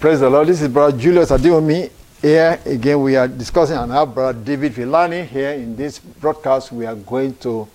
Praise 0.00 0.20
the 0.20 0.30
Lord. 0.30 0.48
This 0.48 0.62
is 0.62 0.68
Brother 0.68 0.96
Julius 0.96 1.30
Adiomi. 1.30 1.90
Here 2.22 2.58
again, 2.64 3.02
we 3.02 3.16
are 3.16 3.28
discussing 3.28 3.76
and 3.76 3.92
have 3.92 4.14
Brother 4.14 4.38
David 4.38 4.72
Filani 4.72 5.26
here 5.26 5.50
in 5.50 5.76
this 5.76 5.98
broadcast. 5.98 6.72
We 6.72 6.86
are 6.86 6.94
going 6.94 7.34
to 7.44 7.68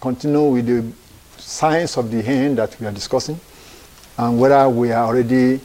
continue 0.00 0.42
with 0.50 0.66
the 0.66 0.92
signs 1.40 1.96
of 1.96 2.10
the 2.10 2.26
end 2.26 2.58
that 2.58 2.74
we 2.80 2.88
are 2.88 2.90
discussing 2.90 3.38
and 4.18 4.40
whether 4.40 4.68
we 4.68 4.90
are 4.90 5.06
already 5.06 5.60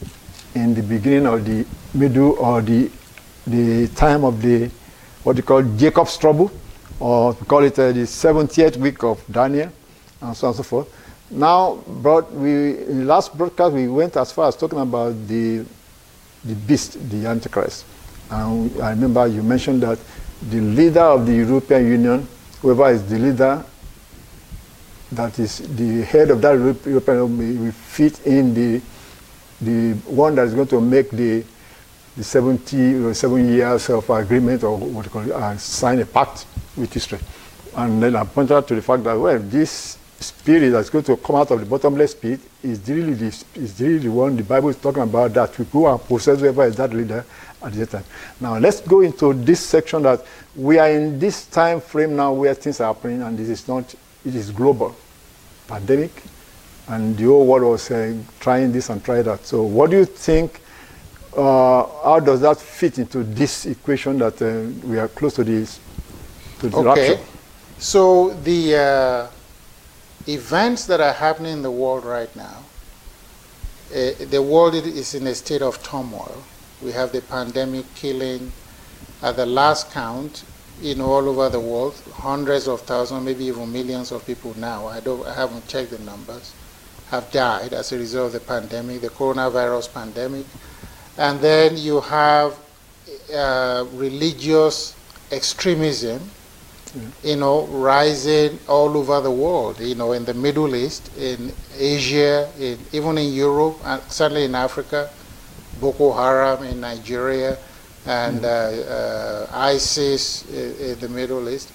in 0.54 0.76
the 0.76 0.84
beginning 0.84 1.26
or 1.26 1.40
the 1.40 1.66
middle 1.96 2.34
or 2.38 2.62
the 2.62 2.92
the 3.48 3.88
time 3.96 4.24
of 4.26 4.40
the 4.44 4.70
what 5.24 5.38
you 5.38 5.42
call 5.42 5.64
Jacob's 5.64 6.20
trouble, 6.20 6.52
or 7.00 7.32
we 7.34 7.48
call 7.48 7.64
it 7.64 7.80
uh, 7.80 7.92
the 7.92 8.02
70th 8.02 8.78
week 8.78 9.04
of 9.04 9.24
Daniel, 9.32 9.72
and 10.22 10.38
so 10.38 10.46
on 10.46 10.52
and 10.52 10.58
so 10.58 10.62
forth. 10.62 10.88
Now, 11.32 11.78
brought 11.88 12.32
we 12.32 12.78
in 12.78 13.00
the 13.00 13.06
last 13.06 13.36
broadcast 13.36 13.74
we 13.74 13.88
went 13.88 14.16
as 14.18 14.32
far 14.32 14.50
as 14.50 14.56
talking 14.56 14.78
about 14.80 15.28
the 15.28 15.66
the 16.46 16.56
beast, 16.56 16.98
the 17.10 17.28
Antichrist. 17.28 17.86
And 18.30 18.82
I 18.82 18.92
remember 18.92 19.28
you 19.28 19.44
mentioned 19.44 19.84
that 19.84 20.00
the 20.50 20.60
leader 20.62 21.02
of 21.02 21.26
the 21.26 21.34
European 21.34 21.88
Union, 21.88 22.28
whoever 22.62 22.90
is 22.92 23.04
the 23.08 23.18
leader, 23.20 23.64
that 25.12 25.40
is 25.40 25.60
the 25.76 26.02
head 26.04 26.32
of 26.32 26.42
that 26.42 26.54
European 26.86 27.38
Union, 27.38 27.66
will 27.66 27.72
fit 27.72 28.26
in 28.26 28.54
the 28.54 28.82
the 29.62 29.94
one 30.12 30.36
that 30.36 30.48
is 30.48 30.54
going 30.54 30.68
to 30.68 30.82
make 30.82 31.10
the 31.12 31.44
the 32.18 32.24
70 32.24 33.04
or 33.06 33.14
seven 33.14 33.48
years 33.50 33.90
of 33.90 34.10
agreement 34.10 34.64
or 34.64 34.78
what 34.78 35.06
you 35.06 35.12
call 35.12 35.22
it, 35.22 35.32
uh, 35.32 35.58
sign 35.58 36.00
a 36.00 36.06
pact 36.06 36.46
with 36.78 36.96
Israel. 36.96 37.22
And 37.76 38.02
then 38.02 38.16
I 38.16 38.24
pointed 38.24 38.56
out 38.56 38.68
to 38.70 38.76
the 38.76 38.82
fact 38.82 39.04
that, 39.04 39.14
well, 39.16 39.38
this 39.38 39.98
spirit 40.28 40.72
that's 40.72 40.90
going 40.90 41.04
to 41.06 41.18
come 41.18 41.36
out 41.38 41.52
of 41.52 41.60
the 41.60 41.66
bottomless 41.66 42.14
pit 42.14 42.40
is 42.64 42.80
really 42.90 43.14
the, 43.14 43.28
is 43.56 43.80
really 43.80 44.00
the 44.00 44.10
one 44.12 44.36
the 44.36 44.44
Bible 44.44 44.70
is 44.70 44.76
talking 44.78 45.04
about 45.04 45.34
that 45.34 45.58
we 45.58 45.66
go 45.66 45.92
and 45.92 46.02
possess 46.02 46.40
whoever 46.40 46.66
is 46.66 46.76
that 46.76 46.94
leader 46.94 47.26
at 47.62 47.74
the 47.74 47.86
time. 47.86 48.04
Now 48.40 48.58
let's 48.58 48.82
go 48.82 49.02
into 49.02 49.34
this 49.34 49.60
section 49.60 50.04
that 50.04 50.26
we 50.56 50.78
are 50.80 50.90
in 50.90 51.20
this 51.20 51.46
time 51.48 51.82
frame 51.82 52.16
now 52.16 52.34
where 52.34 52.54
things 52.54 52.80
are 52.82 52.94
happening 52.94 53.22
and 53.22 53.38
this 53.38 53.50
is 53.50 53.68
not, 53.68 53.94
it 54.26 54.36
is 54.36 54.52
global. 54.52 54.96
Pandemic 55.68 56.12
and 56.90 57.18
the 57.18 57.24
whole 57.26 57.46
world 57.46 57.64
was 57.64 57.90
uh, 57.92 58.14
trying 58.40 58.72
this 58.72 58.90
and 58.90 59.04
trying 59.04 59.24
that. 59.24 59.46
So 59.46 59.64
what 59.64 59.90
do 59.90 59.98
you 59.98 60.06
think, 60.06 60.62
uh, 61.36 61.84
how 62.04 62.20
does 62.20 62.42
that 62.42 62.60
fit 62.60 63.00
into 63.00 63.24
this 63.24 63.66
equation 63.66 64.20
that 64.20 64.42
uh, 64.42 64.88
we 64.88 65.00
are 65.00 65.08
close 65.08 65.34
to 65.36 65.44
this, 65.44 65.80
to 66.60 66.70
the 66.70 66.78
Okay. 66.78 67.10
rapture? 67.10 67.24
So 67.80 68.30
the 68.44 68.76
uh, 68.76 69.28
events 70.28 70.86
that 70.88 71.00
are 71.00 71.14
happening 71.14 71.54
in 71.54 71.62
the 71.62 71.72
world 71.72 72.06
right 72.06 72.34
now, 72.36 72.64
uh, 73.92 74.12
the 74.30 74.42
world 74.42 74.74
is 74.74 75.14
in 75.14 75.28
a 75.28 75.36
state 75.36 75.62
of 75.62 75.82
turmoil. 75.84 76.44
We 76.82 76.92
have 76.92 77.12
the 77.12 77.22
pandemic 77.22 77.86
killing, 77.96 78.52
at 79.22 79.36
the 79.36 79.46
last 79.46 79.92
count, 79.92 80.44
know, 80.96 81.12
all 81.12 81.30
over 81.30 81.50
the 81.50 81.60
world, 81.60 81.96
hundreds 82.14 82.68
of 82.68 82.82
thousands, 82.82 83.24
maybe 83.24 83.46
even 83.46 83.72
millions 83.72 84.12
of 84.12 84.26
people 84.26 84.54
now. 84.58 84.88
I 84.88 85.00
don't, 85.00 85.26
I 85.26 85.34
haven't 85.34 85.68
checked 85.68 85.92
the 85.92 86.00
numbers, 86.00 86.54
have 87.10 87.32
died 87.32 87.74
as 87.74 87.92
a 87.92 87.98
result 87.98 88.28
of 88.28 88.34
the 88.34 88.40
pandemic, 88.42 89.02
the 89.02 89.10
coronavirus 89.10 89.94
pandemic, 89.94 90.46
and 91.18 91.40
then 91.40 91.78
you 91.78 92.02
have 92.02 92.58
uh, 93.34 93.86
religious 93.94 94.96
extremism 95.32 96.30
you 97.24 97.36
know, 97.36 97.66
rising 97.68 98.60
all 98.68 98.96
over 98.98 99.22
the 99.22 99.32
world, 99.32 99.80
you 99.80 99.96
know, 99.96 100.14
in 100.14 100.26
the 100.26 100.34
Middle 100.34 100.76
East, 100.76 101.16
in 101.18 101.52
Asia, 101.78 102.50
in, 102.60 102.78
even 102.92 103.18
in 103.18 103.34
Europe, 103.34 103.78
and 103.86 104.02
certainly 104.04 104.46
in 104.46 104.56
Africa, 104.56 105.10
Boko 105.80 106.14
Haram 106.14 106.64
in 106.64 106.80
Nigeria, 106.80 107.58
and 108.06 108.46
uh, 108.46 108.48
uh, 108.48 109.48
ISIS 109.52 110.48
in, 110.50 110.92
in 110.92 111.00
the 111.00 111.10
Middle 111.10 111.50
East. 111.50 111.72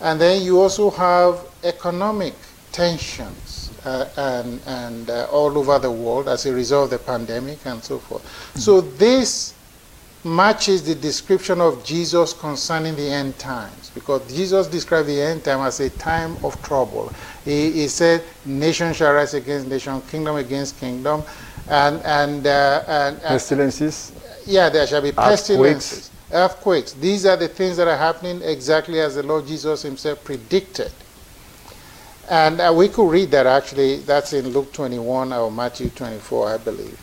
And 0.00 0.20
then 0.20 0.42
you 0.42 0.60
also 0.60 0.90
have 0.90 1.40
economic 1.64 2.34
tensions 2.72 3.70
uh, 3.84 4.08
and, 4.16 4.60
and 4.66 5.10
uh, 5.10 5.26
all 5.30 5.56
over 5.56 5.78
the 5.78 5.90
world 5.90 6.28
as 6.28 6.46
a 6.46 6.52
result 6.52 6.92
of 6.92 7.00
the 7.00 7.04
pandemic 7.04 7.64
and 7.66 7.82
so 7.82 7.98
forth. 7.98 8.24
So 8.56 8.80
this 8.80 9.54
matches 10.24 10.82
the 10.84 10.94
description 10.94 11.60
of 11.60 11.84
Jesus 11.84 12.32
concerning 12.32 12.94
the 12.94 13.08
end 13.08 13.38
times 13.38 13.90
because 13.90 14.22
Jesus 14.32 14.66
described 14.66 15.08
the 15.08 15.20
end 15.20 15.44
time 15.44 15.60
as 15.60 15.80
a 15.80 15.90
time 15.90 16.36
of 16.44 16.60
trouble. 16.62 17.12
He, 17.44 17.72
he 17.72 17.88
said, 17.88 18.22
Nation 18.44 18.92
shall 18.94 19.12
rise 19.12 19.34
against 19.34 19.68
nation, 19.68 20.00
kingdom 20.02 20.36
against 20.36 20.78
kingdom, 20.78 21.22
and, 21.68 22.00
and, 22.04 22.46
uh, 22.46 22.84
and, 22.86 23.16
and 23.16 23.22
Pestilences, 23.22 24.12
yeah, 24.46 24.68
there 24.68 24.86
shall 24.86 25.02
be 25.02 25.12
pestilences, 25.12 26.10
earthquakes. 26.32 26.92
These 26.92 27.26
are 27.26 27.36
the 27.36 27.48
things 27.48 27.76
that 27.76 27.88
are 27.88 27.96
happening 27.96 28.42
exactly 28.42 29.00
as 29.00 29.16
the 29.16 29.22
Lord 29.22 29.46
Jesus 29.46 29.82
himself 29.82 30.22
predicted. 30.24 30.92
And 32.30 32.60
uh, 32.60 32.72
we 32.74 32.88
could 32.88 33.10
read 33.10 33.30
that 33.32 33.46
actually, 33.46 33.98
that's 33.98 34.32
in 34.32 34.48
Luke 34.48 34.72
21 34.72 35.32
or 35.32 35.50
Matthew 35.50 35.90
24, 35.90 36.54
I 36.54 36.56
believe. 36.58 36.98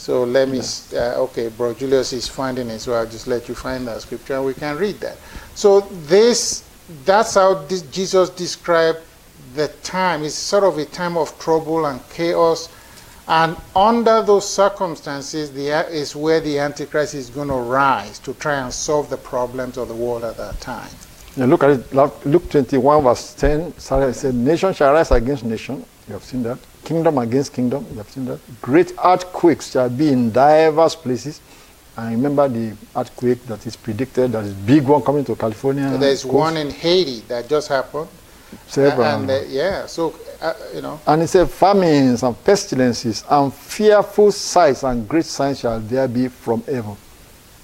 So 0.00 0.24
let 0.24 0.48
me, 0.48 0.62
uh, 0.94 1.20
okay, 1.24 1.48
Bro 1.48 1.74
Julius 1.74 2.14
is 2.14 2.26
finding 2.26 2.70
it, 2.70 2.78
so 2.78 2.94
I'll 2.94 3.04
just 3.04 3.26
let 3.26 3.50
you 3.50 3.54
find 3.54 3.86
that 3.86 4.00
scripture 4.00 4.36
and 4.36 4.46
we 4.46 4.54
can 4.54 4.78
read 4.78 4.98
that. 5.00 5.18
So 5.54 5.80
this, 6.08 6.64
that's 7.04 7.34
how 7.34 7.52
this, 7.66 7.82
Jesus 7.82 8.30
described 8.30 9.00
the 9.54 9.68
time. 9.82 10.24
It's 10.24 10.34
sort 10.34 10.64
of 10.64 10.78
a 10.78 10.86
time 10.86 11.18
of 11.18 11.38
trouble 11.38 11.84
and 11.84 12.00
chaos. 12.08 12.70
And 13.28 13.58
under 13.76 14.22
those 14.22 14.48
circumstances, 14.48 15.52
the, 15.52 15.68
is 15.90 16.16
where 16.16 16.40
the 16.40 16.58
Antichrist 16.58 17.12
is 17.12 17.28
going 17.28 17.48
to 17.48 17.54
rise 17.56 18.18
to 18.20 18.32
try 18.32 18.54
and 18.54 18.72
solve 18.72 19.10
the 19.10 19.18
problems 19.18 19.76
of 19.76 19.88
the 19.88 19.94
world 19.94 20.24
at 20.24 20.38
that 20.38 20.58
time. 20.62 20.88
Now 21.36 21.44
look 21.44 21.62
at 21.62 21.70
it, 21.72 21.94
Luke 21.94 22.24
Luke 22.24 22.48
21 22.48 23.02
verse 23.02 23.34
10, 23.34 23.78
Sarah 23.78 24.14
said, 24.14 24.34
nation 24.34 24.72
shall 24.72 24.94
rise 24.94 25.10
against 25.10 25.44
nation. 25.44 25.84
You 26.08 26.14
have 26.14 26.24
seen 26.24 26.42
that. 26.44 26.58
Kingdom 26.84 27.18
against 27.18 27.52
kingdom. 27.52 27.86
You 27.90 27.98
have 27.98 28.10
seen 28.10 28.24
that. 28.26 28.40
Great 28.60 28.92
earthquakes 29.04 29.70
shall 29.72 29.88
be 29.90 30.12
in 30.12 30.30
diverse 30.32 30.94
places. 30.94 31.40
I 31.96 32.12
remember 32.12 32.48
the 32.48 32.76
earthquake 32.96 33.44
that 33.46 33.66
is 33.66 33.76
predicted, 33.76 34.32
that 34.32 34.44
is 34.44 34.54
big 34.54 34.84
one 34.84 35.02
coming 35.02 35.24
to 35.26 35.36
California. 35.36 35.96
There's 35.98 36.22
coast, 36.22 36.34
one 36.34 36.56
in 36.56 36.70
Haiti 36.70 37.20
that 37.28 37.48
just 37.48 37.68
happened. 37.68 38.08
several. 38.66 39.04
And 39.06 39.30
uh, 39.30 39.40
yeah, 39.48 39.86
so, 39.86 40.14
uh, 40.40 40.54
you 40.74 40.80
know, 40.82 41.00
And 41.06 41.22
it 41.22 41.28
said, 41.28 41.50
famines 41.50 42.22
and 42.22 42.42
pestilences 42.44 43.24
and 43.28 43.52
fearful 43.52 44.32
sights 44.32 44.82
and 44.82 45.06
great 45.08 45.26
signs 45.26 45.60
shall 45.60 45.80
there 45.80 46.08
be 46.08 46.28
from 46.28 46.62
heaven. 46.62 46.96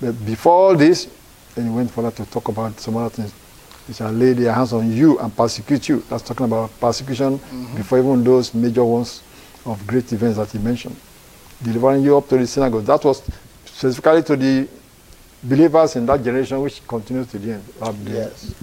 But 0.00 0.24
before 0.26 0.52
all 0.52 0.76
this, 0.76 1.08
then 1.54 1.66
he 1.66 1.70
went 1.70 1.90
further 1.90 2.10
to 2.10 2.26
talk 2.26 2.48
about 2.48 2.78
some 2.78 2.96
other 2.96 3.10
things. 3.10 3.32
They 3.86 3.94
shall 3.94 4.10
lay 4.10 4.32
their 4.32 4.52
hands 4.52 4.72
on 4.72 4.90
you 4.90 5.18
and 5.18 5.34
persecute 5.36 5.88
you. 5.88 6.00
That's 6.08 6.22
talking 6.22 6.46
about 6.46 6.78
persecution 6.80 7.38
mm-hmm. 7.38 7.76
before 7.76 7.98
even 7.98 8.24
those 8.24 8.52
major 8.54 8.84
ones 8.84 9.22
of 9.64 9.86
great 9.86 10.12
events 10.12 10.38
that 10.38 10.50
he 10.50 10.58
mentioned. 10.58 10.96
Delivering 11.62 12.02
you 12.02 12.16
up 12.16 12.28
to 12.28 12.36
the 12.36 12.46
synagogue. 12.46 12.84
That 12.84 13.04
was 13.04 13.22
specifically 13.64 14.22
to 14.24 14.36
the 14.36 14.68
believers 15.42 15.96
in 15.96 16.06
that 16.06 16.22
generation 16.22 16.60
which 16.60 16.86
continues 16.86 17.28
to 17.28 17.38
the 17.38 17.52
end. 17.54 17.64
Yes. 18.06 18.54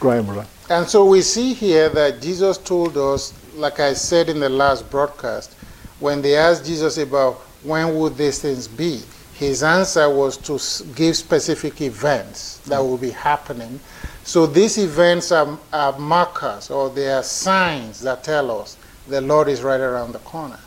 Brother. 0.00 0.46
And 0.68 0.86
so 0.86 1.06
we 1.06 1.22
see 1.22 1.54
here 1.54 1.88
that 1.88 2.20
Jesus 2.20 2.58
told 2.58 2.98
us, 2.98 3.32
like 3.54 3.80
I 3.80 3.94
said 3.94 4.28
in 4.28 4.38
the 4.38 4.50
last 4.50 4.90
broadcast, 4.90 5.54
when 5.98 6.20
they 6.20 6.36
asked 6.36 6.66
Jesus 6.66 6.98
about 6.98 7.36
when 7.62 7.94
would 7.96 8.16
these 8.18 8.42
things 8.42 8.68
be, 8.68 9.00
his 9.34 9.62
answer 9.62 10.08
was 10.10 10.36
to 10.36 10.58
give 10.94 11.16
specific 11.16 11.80
events 11.80 12.58
that 12.66 12.80
mm. 12.80 12.88
will 12.88 12.98
be 12.98 13.10
happening. 13.10 13.80
So 14.24 14.46
these 14.46 14.78
events 14.78 15.30
are, 15.32 15.58
are 15.72 15.98
markers 15.98 16.70
or 16.70 16.90
they 16.90 17.12
are 17.12 17.22
signs 17.22 18.00
that 18.00 18.24
tell 18.24 18.60
us 18.60 18.76
the 19.06 19.20
Lord 19.20 19.48
is 19.48 19.62
right 19.62 19.80
around 19.80 20.12
the 20.12 20.18
corner. 20.20 20.58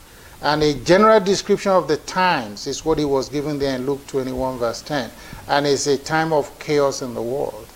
And 0.41 0.61
a 0.61 0.75
general 0.75 1.19
description 1.19 1.71
of 1.71 1.87
the 1.87 1.97
times 1.97 2.67
is 2.67 2.85
what 2.85 2.99
he 2.99 3.05
was 3.05 3.27
given 3.27 3.57
there 3.57 3.75
in 3.75 3.87
Luke 3.87 4.05
21, 4.07 4.59
verse 4.59 4.83
10. 4.83 5.09
And 5.47 5.65
it's 5.65 5.87
a 5.87 5.97
time 5.97 6.31
of 6.31 6.57
chaos 6.59 7.01
in 7.01 7.15
the 7.15 7.21
world. 7.21 7.67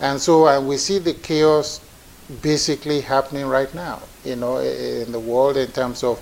And 0.00 0.20
so 0.20 0.46
and 0.46 0.68
we 0.68 0.76
see 0.76 0.98
the 0.98 1.14
chaos 1.14 1.80
basically 2.42 3.00
happening 3.00 3.46
right 3.46 3.72
now, 3.74 4.02
you 4.24 4.36
know, 4.36 4.58
in 4.58 5.10
the 5.10 5.20
world 5.20 5.56
in 5.56 5.68
terms 5.68 6.04
of 6.04 6.20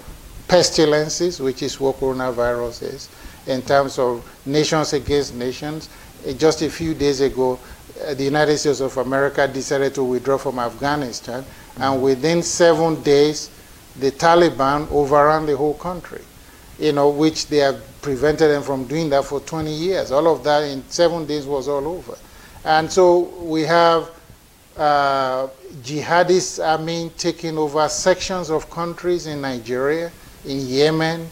pestilences, 0.48 1.40
which 1.40 1.62
is 1.62 1.80
what 1.80 1.96
coronavirus 1.96 2.94
is, 2.94 3.08
in 3.46 3.62
terms 3.62 3.98
of 3.98 4.24
nations 4.46 4.92
against 4.92 5.34
nations. 5.34 5.88
Just 6.38 6.62
a 6.62 6.70
few 6.70 6.94
days 6.94 7.20
ago, 7.20 7.54
uh, 7.54 7.83
the 7.94 8.24
United 8.24 8.58
States 8.58 8.80
of 8.80 8.96
America 8.96 9.46
decided 9.46 9.94
to 9.94 10.04
withdraw 10.04 10.38
from 10.38 10.58
Afghanistan, 10.58 11.44
and 11.78 12.02
within 12.02 12.42
seven 12.42 13.02
days, 13.02 13.50
the 13.96 14.10
Taliban 14.10 14.90
overran 14.90 15.46
the 15.46 15.56
whole 15.56 15.74
country, 15.74 16.22
you 16.78 16.92
know, 16.92 17.08
which 17.08 17.46
they 17.46 17.58
have 17.58 17.82
prevented 18.02 18.50
them 18.50 18.62
from 18.62 18.84
doing 18.84 19.08
that 19.10 19.24
for 19.24 19.40
20 19.40 19.72
years. 19.72 20.10
All 20.10 20.26
of 20.28 20.42
that 20.44 20.62
in 20.64 20.82
seven 20.88 21.26
days 21.26 21.46
was 21.46 21.68
all 21.68 21.86
over. 21.86 22.16
And 22.64 22.90
so 22.90 23.20
we 23.42 23.62
have 23.62 24.10
uh, 24.76 25.48
jihadists, 25.82 26.64
I 26.64 26.82
mean, 26.82 27.10
taking 27.16 27.56
over 27.56 27.88
sections 27.88 28.50
of 28.50 28.68
countries 28.70 29.26
in 29.26 29.40
Nigeria, 29.40 30.10
in 30.44 30.66
Yemen. 30.66 31.30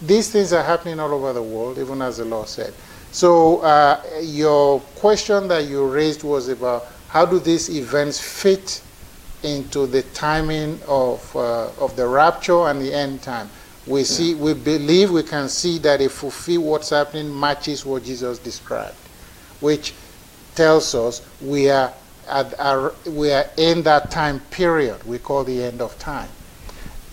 These 0.00 0.30
things 0.30 0.52
are 0.52 0.64
happening 0.64 0.98
all 0.98 1.12
over 1.12 1.32
the 1.32 1.42
world, 1.42 1.78
even 1.78 2.02
as 2.02 2.16
the 2.16 2.24
law 2.24 2.44
said. 2.44 2.74
So 3.12 3.58
uh, 3.60 4.02
your 4.22 4.80
question 4.96 5.46
that 5.48 5.66
you 5.66 5.86
raised 5.86 6.24
was 6.24 6.48
about 6.48 6.86
how 7.08 7.26
do 7.26 7.38
these 7.38 7.68
events 7.68 8.18
fit 8.18 8.82
into 9.42 9.86
the 9.86 10.02
timing 10.14 10.80
of, 10.88 11.36
uh, 11.36 11.68
of 11.78 11.94
the 11.94 12.06
rapture 12.06 12.68
and 12.68 12.80
the 12.80 12.92
end 12.92 13.22
time. 13.22 13.50
We 13.86 14.04
see, 14.04 14.34
we 14.34 14.54
believe 14.54 15.10
we 15.10 15.24
can 15.24 15.48
see 15.48 15.78
that 15.78 16.00
it 16.00 16.10
fulfill 16.10 16.62
what's 16.62 16.90
happening 16.90 17.38
matches 17.38 17.84
what 17.84 18.04
Jesus 18.04 18.38
described, 18.38 18.96
which 19.60 19.92
tells 20.54 20.94
us 20.94 21.26
we 21.42 21.68
are 21.68 21.92
at 22.28 22.58
our, 22.60 22.94
we 23.06 23.32
are 23.32 23.46
in 23.56 23.82
that 23.82 24.10
time 24.10 24.38
period 24.50 25.02
we 25.04 25.18
call 25.18 25.44
the 25.44 25.62
end 25.62 25.80
of 25.80 25.98
time. 25.98 26.28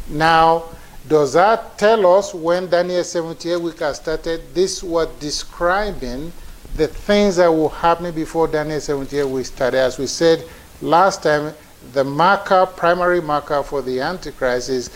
Now, 0.08 0.66
does 1.10 1.34
that 1.34 1.78
tell 1.80 2.06
us 2.18 2.36
when 2.36 2.70
Daniel 2.70 3.04
78 3.04 3.58
week 3.60 3.80
has 3.80 3.98
started? 3.98 4.54
This 4.54 4.84
was 4.84 5.08
describing 5.20 6.32
the 6.76 6.88
things 6.88 7.38
that 7.38 7.48
will 7.48 7.70
happen 7.70 8.14
before 8.14 8.48
Daniel 8.48 8.80
78 8.80 9.24
week 9.24 9.48
started. 9.48 9.80
As 9.80 9.98
we 9.98 10.06
said 10.06 10.46
last 10.84 11.24
time, 11.24 11.54
the 11.94 12.04
marker, 12.04 12.68
primary 12.68 13.22
marker 13.22 13.64
for 13.64 13.82
the 13.82 14.00
Antichrist 14.00 14.70
is 14.70 14.92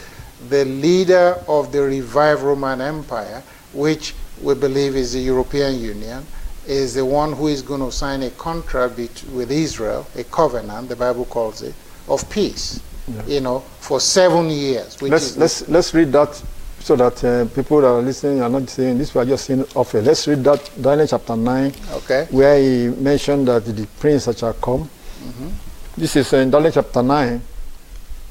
the 0.50 0.66
leader 0.66 1.36
of 1.48 1.72
the 1.72 1.82
revived 1.82 2.44
Roman 2.44 2.80
Empire, 2.80 3.42
which 3.74 4.14
we 4.40 4.54
believe 4.54 4.96
is 4.96 5.14
the 5.14 5.20
European 5.20 5.80
Union, 5.80 6.24
is 6.68 6.94
the 6.94 7.06
one 7.06 7.34
who 7.34 7.48
is 7.48 7.64
going 7.64 7.82
to 7.82 7.92
sign 7.92 8.22
a 8.22 8.30
contract 8.32 8.98
with 8.98 9.52
Israel, 9.52 10.06
a 10.16 10.24
covenant, 10.26 10.90
the 10.90 10.96
Bible 10.96 11.26
calls 11.26 11.64
it, 11.64 11.74
of 12.08 12.30
peace, 12.30 12.80
yeah. 13.08 13.26
you 13.26 13.42
know, 13.42 13.60
for 13.80 14.00
seven 14.00 14.50
years. 14.50 15.02
let's, 15.02 15.38
let's, 15.38 15.68
let's 15.70 15.94
read 15.94 16.12
that 16.12 16.42
so 16.80 16.98
that 16.98 17.24
uh, 17.24 17.46
people 17.56 17.80
that 17.80 17.88
are 17.88 18.02
listening 18.02 18.42
are 18.42 18.50
not 18.50 18.70
saying 18.70 18.98
this, 18.98 19.16
we 19.16 19.22
are 19.22 19.26
just 19.26 19.46
saying 19.46 19.66
off 19.74 19.96
it. 19.96 20.04
Let's 20.04 20.28
read 20.28 20.44
that, 20.44 20.70
Daniel 20.82 21.08
chapter 21.08 21.36
9, 21.36 21.74
okay. 21.92 22.28
where 22.30 22.60
he 22.60 22.90
mentioned 22.90 23.48
that 23.48 23.66
the 23.66 23.88
prince 24.00 24.26
that 24.26 24.38
shall 24.38 24.54
come. 24.54 24.82
Mm 25.24 25.32
-hmm. 25.32 25.50
This 25.98 26.16
is 26.16 26.34
in 26.34 26.50
Daniel 26.52 26.72
chapter 26.72 27.04
9. 27.04 27.42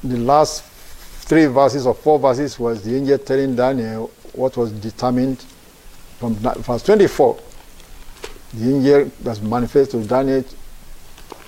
The 0.03 0.17
last 0.17 0.63
three 1.25 1.45
verses 1.47 1.85
or 1.85 1.95
four 1.95 2.19
verses 2.19 2.59
was 2.59 2.81
the 2.81 2.95
angel 2.95 3.17
telling 3.17 3.55
Daniel 3.55 4.11
what 4.33 4.55
was 4.57 4.71
determined 4.71 5.37
from 6.19 6.35
verse 6.35 6.83
24. 6.83 7.37
The 8.53 8.65
angel 8.75 9.11
that 9.23 9.41
manifest 9.41 9.91
to 9.91 9.97
Daniel 10.03 10.43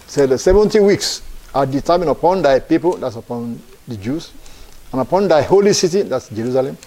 said 0.07 0.30
the 0.30 0.38
70 0.38 0.80
weeks 0.80 1.21
are 1.56 1.66
determined 1.66 2.12
upon 2.12 2.42
thy 2.42 2.60
people, 2.60 2.98
that's 2.98 3.16
upon 3.16 3.60
the 3.88 3.98
Jews, 3.98 4.31
and 4.92 5.02
upon 5.02 5.28
thy 5.28 5.42
holy 5.42 5.74
city, 5.74 6.04
that's 6.04 6.30
Jerusalem, 6.30 6.78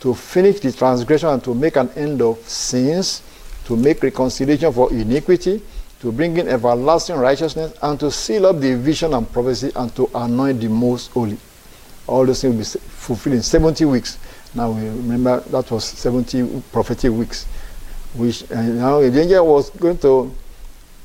to 0.00 0.14
finish 0.14 0.60
the 0.60 0.72
transgression 0.72 1.28
and 1.28 1.42
to 1.44 1.54
make 1.54 1.76
an 1.76 1.88
end 1.90 2.20
of 2.20 2.38
sins, 2.40 3.22
to 3.64 3.76
make 3.76 4.02
reconciliation 4.02 4.72
for 4.72 4.92
iniquity, 4.92 5.62
to 6.00 6.10
bring 6.10 6.36
in 6.36 6.48
everlasting 6.48 7.16
righteousness, 7.16 7.72
and 7.82 7.98
to 8.00 8.10
seal 8.10 8.46
up 8.46 8.58
the 8.60 8.74
vision 8.74 9.14
and 9.14 9.30
prophecy, 9.32 9.70
and 9.76 9.94
to 9.94 10.10
anoint 10.14 10.60
the 10.60 10.68
most 10.68 11.12
holy. 11.12 11.38
All 12.06 12.26
those 12.26 12.42
things 12.42 12.74
will 12.74 12.80
be 12.82 12.86
fulfilled 12.88 13.36
in 13.36 13.42
70 13.42 13.84
weeks. 13.84 14.18
Now 14.54 14.72
we 14.72 14.82
remember 14.88 15.40
that 15.40 15.70
was 15.70 15.84
70 15.84 16.62
prophetic 16.72 17.12
weeks 17.12 17.46
which 18.14 18.50
uh, 18.50 18.60
now 18.60 19.00
the 19.00 19.20
angel 19.20 19.46
was 19.46 19.70
going 19.70 19.98
to 19.98 20.34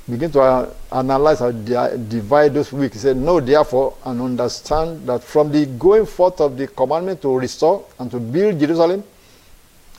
begin 0.10 0.31
to 0.31 0.40
uh, 0.42 0.74
analyze 0.92 1.42
or 1.42 1.52
divide 1.52 2.54
those 2.54 2.72
weeks. 2.72 2.94
He 2.96 3.00
said, 3.00 3.18
Know 3.18 3.40
therefore 3.40 3.96
and 4.06 4.22
understand 4.22 5.07
that 5.07 5.24
from 5.24 5.52
the 5.52 5.66
going 5.66 6.06
forth 6.06 6.40
of 6.42 6.57
the 6.57 6.68
commandment 6.68 7.22
to 7.24 7.36
restore 7.36 7.86
and 8.00 8.12
to 8.12 8.19
build 8.19 8.60
Jerusalem 8.60 9.04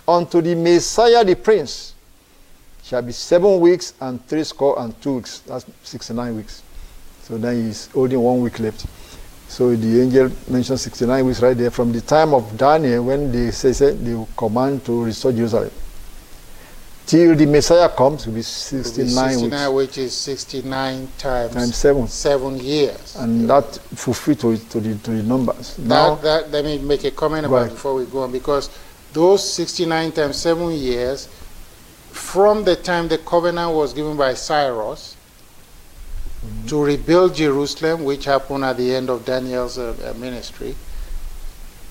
unto 0.06 0.40
the 0.40 0.54
Messiah 0.54 1.24
the 1.24 1.34
Prince 1.34 1.94
shall 2.84 3.02
be 3.02 3.10
seven 3.12 3.58
weeks 3.58 3.94
and 4.00 4.24
three 4.28 4.44
score 4.44 4.78
and 4.78 5.00
two 5.02 5.16
weeks. 5.16 5.40
That's 5.40 5.66
69 5.82 6.36
weeks. 6.36 6.62
So 7.22 7.36
then 7.36 7.66
he's 7.66 7.88
holding 7.88 8.20
one 8.20 8.40
week 8.40 8.60
left. 8.60 8.86
So 9.48 9.74
the 9.74 10.02
angel 10.02 10.30
mentioned 10.48 10.78
69 10.78 11.26
weeks 11.26 11.42
right 11.42 11.56
there 11.56 11.70
from 11.72 11.90
the 11.92 12.00
time 12.00 12.32
of 12.32 12.56
Daniel 12.56 13.04
when 13.04 13.32
they 13.32 13.50
say, 13.50 13.72
say 13.72 13.92
they 13.92 14.24
command 14.36 14.84
to 14.84 15.04
restore 15.04 15.32
Jerusalem 15.32 15.70
till 17.06 17.36
the 17.36 17.46
Messiah 17.46 17.88
comes 17.88 18.26
will 18.26 18.34
be 18.34 18.42
69, 18.42 18.84
will 18.84 19.04
be 19.04 19.10
69 19.10 19.72
weeks. 19.72 19.96
which 19.96 19.98
is 19.98 20.14
69 20.14 21.08
times, 21.18 21.54
times 21.54 21.76
7. 21.76 22.08
7 22.08 22.58
years. 22.58 23.16
And 23.16 23.42
yeah. 23.42 23.60
that 23.60 23.76
fulfilled 23.94 24.40
to, 24.40 24.58
to, 24.70 24.80
the, 24.80 24.94
to 24.98 25.10
the 25.12 25.22
numbers. 25.22 25.76
That, 25.76 25.86
now, 25.86 26.14
that, 26.16 26.50
let 26.50 26.64
me 26.64 26.78
make 26.78 27.04
a 27.04 27.12
comment 27.12 27.46
about 27.46 27.62
right. 27.62 27.70
before 27.70 27.94
we 27.94 28.04
go 28.06 28.22
on, 28.22 28.32
because 28.32 28.70
those 29.12 29.48
69 29.52 30.12
times 30.12 30.36
7 30.36 30.72
years, 30.72 31.28
from 32.10 32.64
the 32.64 32.74
time 32.74 33.08
the 33.08 33.18
covenant 33.18 33.74
was 33.74 33.92
given 33.92 34.16
by 34.16 34.34
Cyrus 34.34 35.14
mm 35.14 36.48
-hmm. 36.48 36.68
to 36.68 36.84
rebuild 36.84 37.34
Jerusalem, 37.34 38.04
which 38.04 38.24
happened 38.26 38.64
at 38.64 38.76
the 38.76 38.96
end 38.96 39.10
of 39.10 39.24
Daniel's 39.24 39.78
uh, 39.78 39.94
uh 40.02 40.14
ministry, 40.18 40.74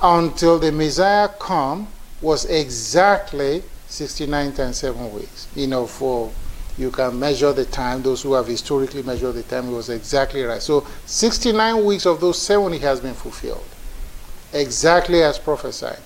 until 0.02 0.60
the 0.60 0.72
Messiah 0.72 1.30
come 1.40 1.88
was 2.22 2.46
exactly 2.46 3.64
69 3.96 4.54
times 4.54 4.78
7 4.78 5.14
weeks. 5.14 5.48
You 5.56 5.68
know, 5.68 5.88
for 5.88 6.32
you 6.78 6.92
can 6.92 7.18
measure 7.18 7.54
the 7.54 7.66
time. 7.66 8.02
Those 8.02 8.22
who 8.22 8.34
have 8.34 8.48
historically 8.48 9.04
measured 9.04 9.36
the 9.36 9.44
time, 9.44 9.70
it 9.70 9.72
was 9.72 9.90
exactly 9.90 10.44
right. 10.44 10.62
So 10.62 10.86
69 11.06 11.86
weeks 11.86 12.06
of 12.06 12.20
those 12.20 12.42
70 12.42 12.78
has 12.80 13.00
been 13.00 13.14
fulfilled, 13.14 13.66
exactly 14.54 15.24
as 15.24 15.40
prophesied. 15.40 16.00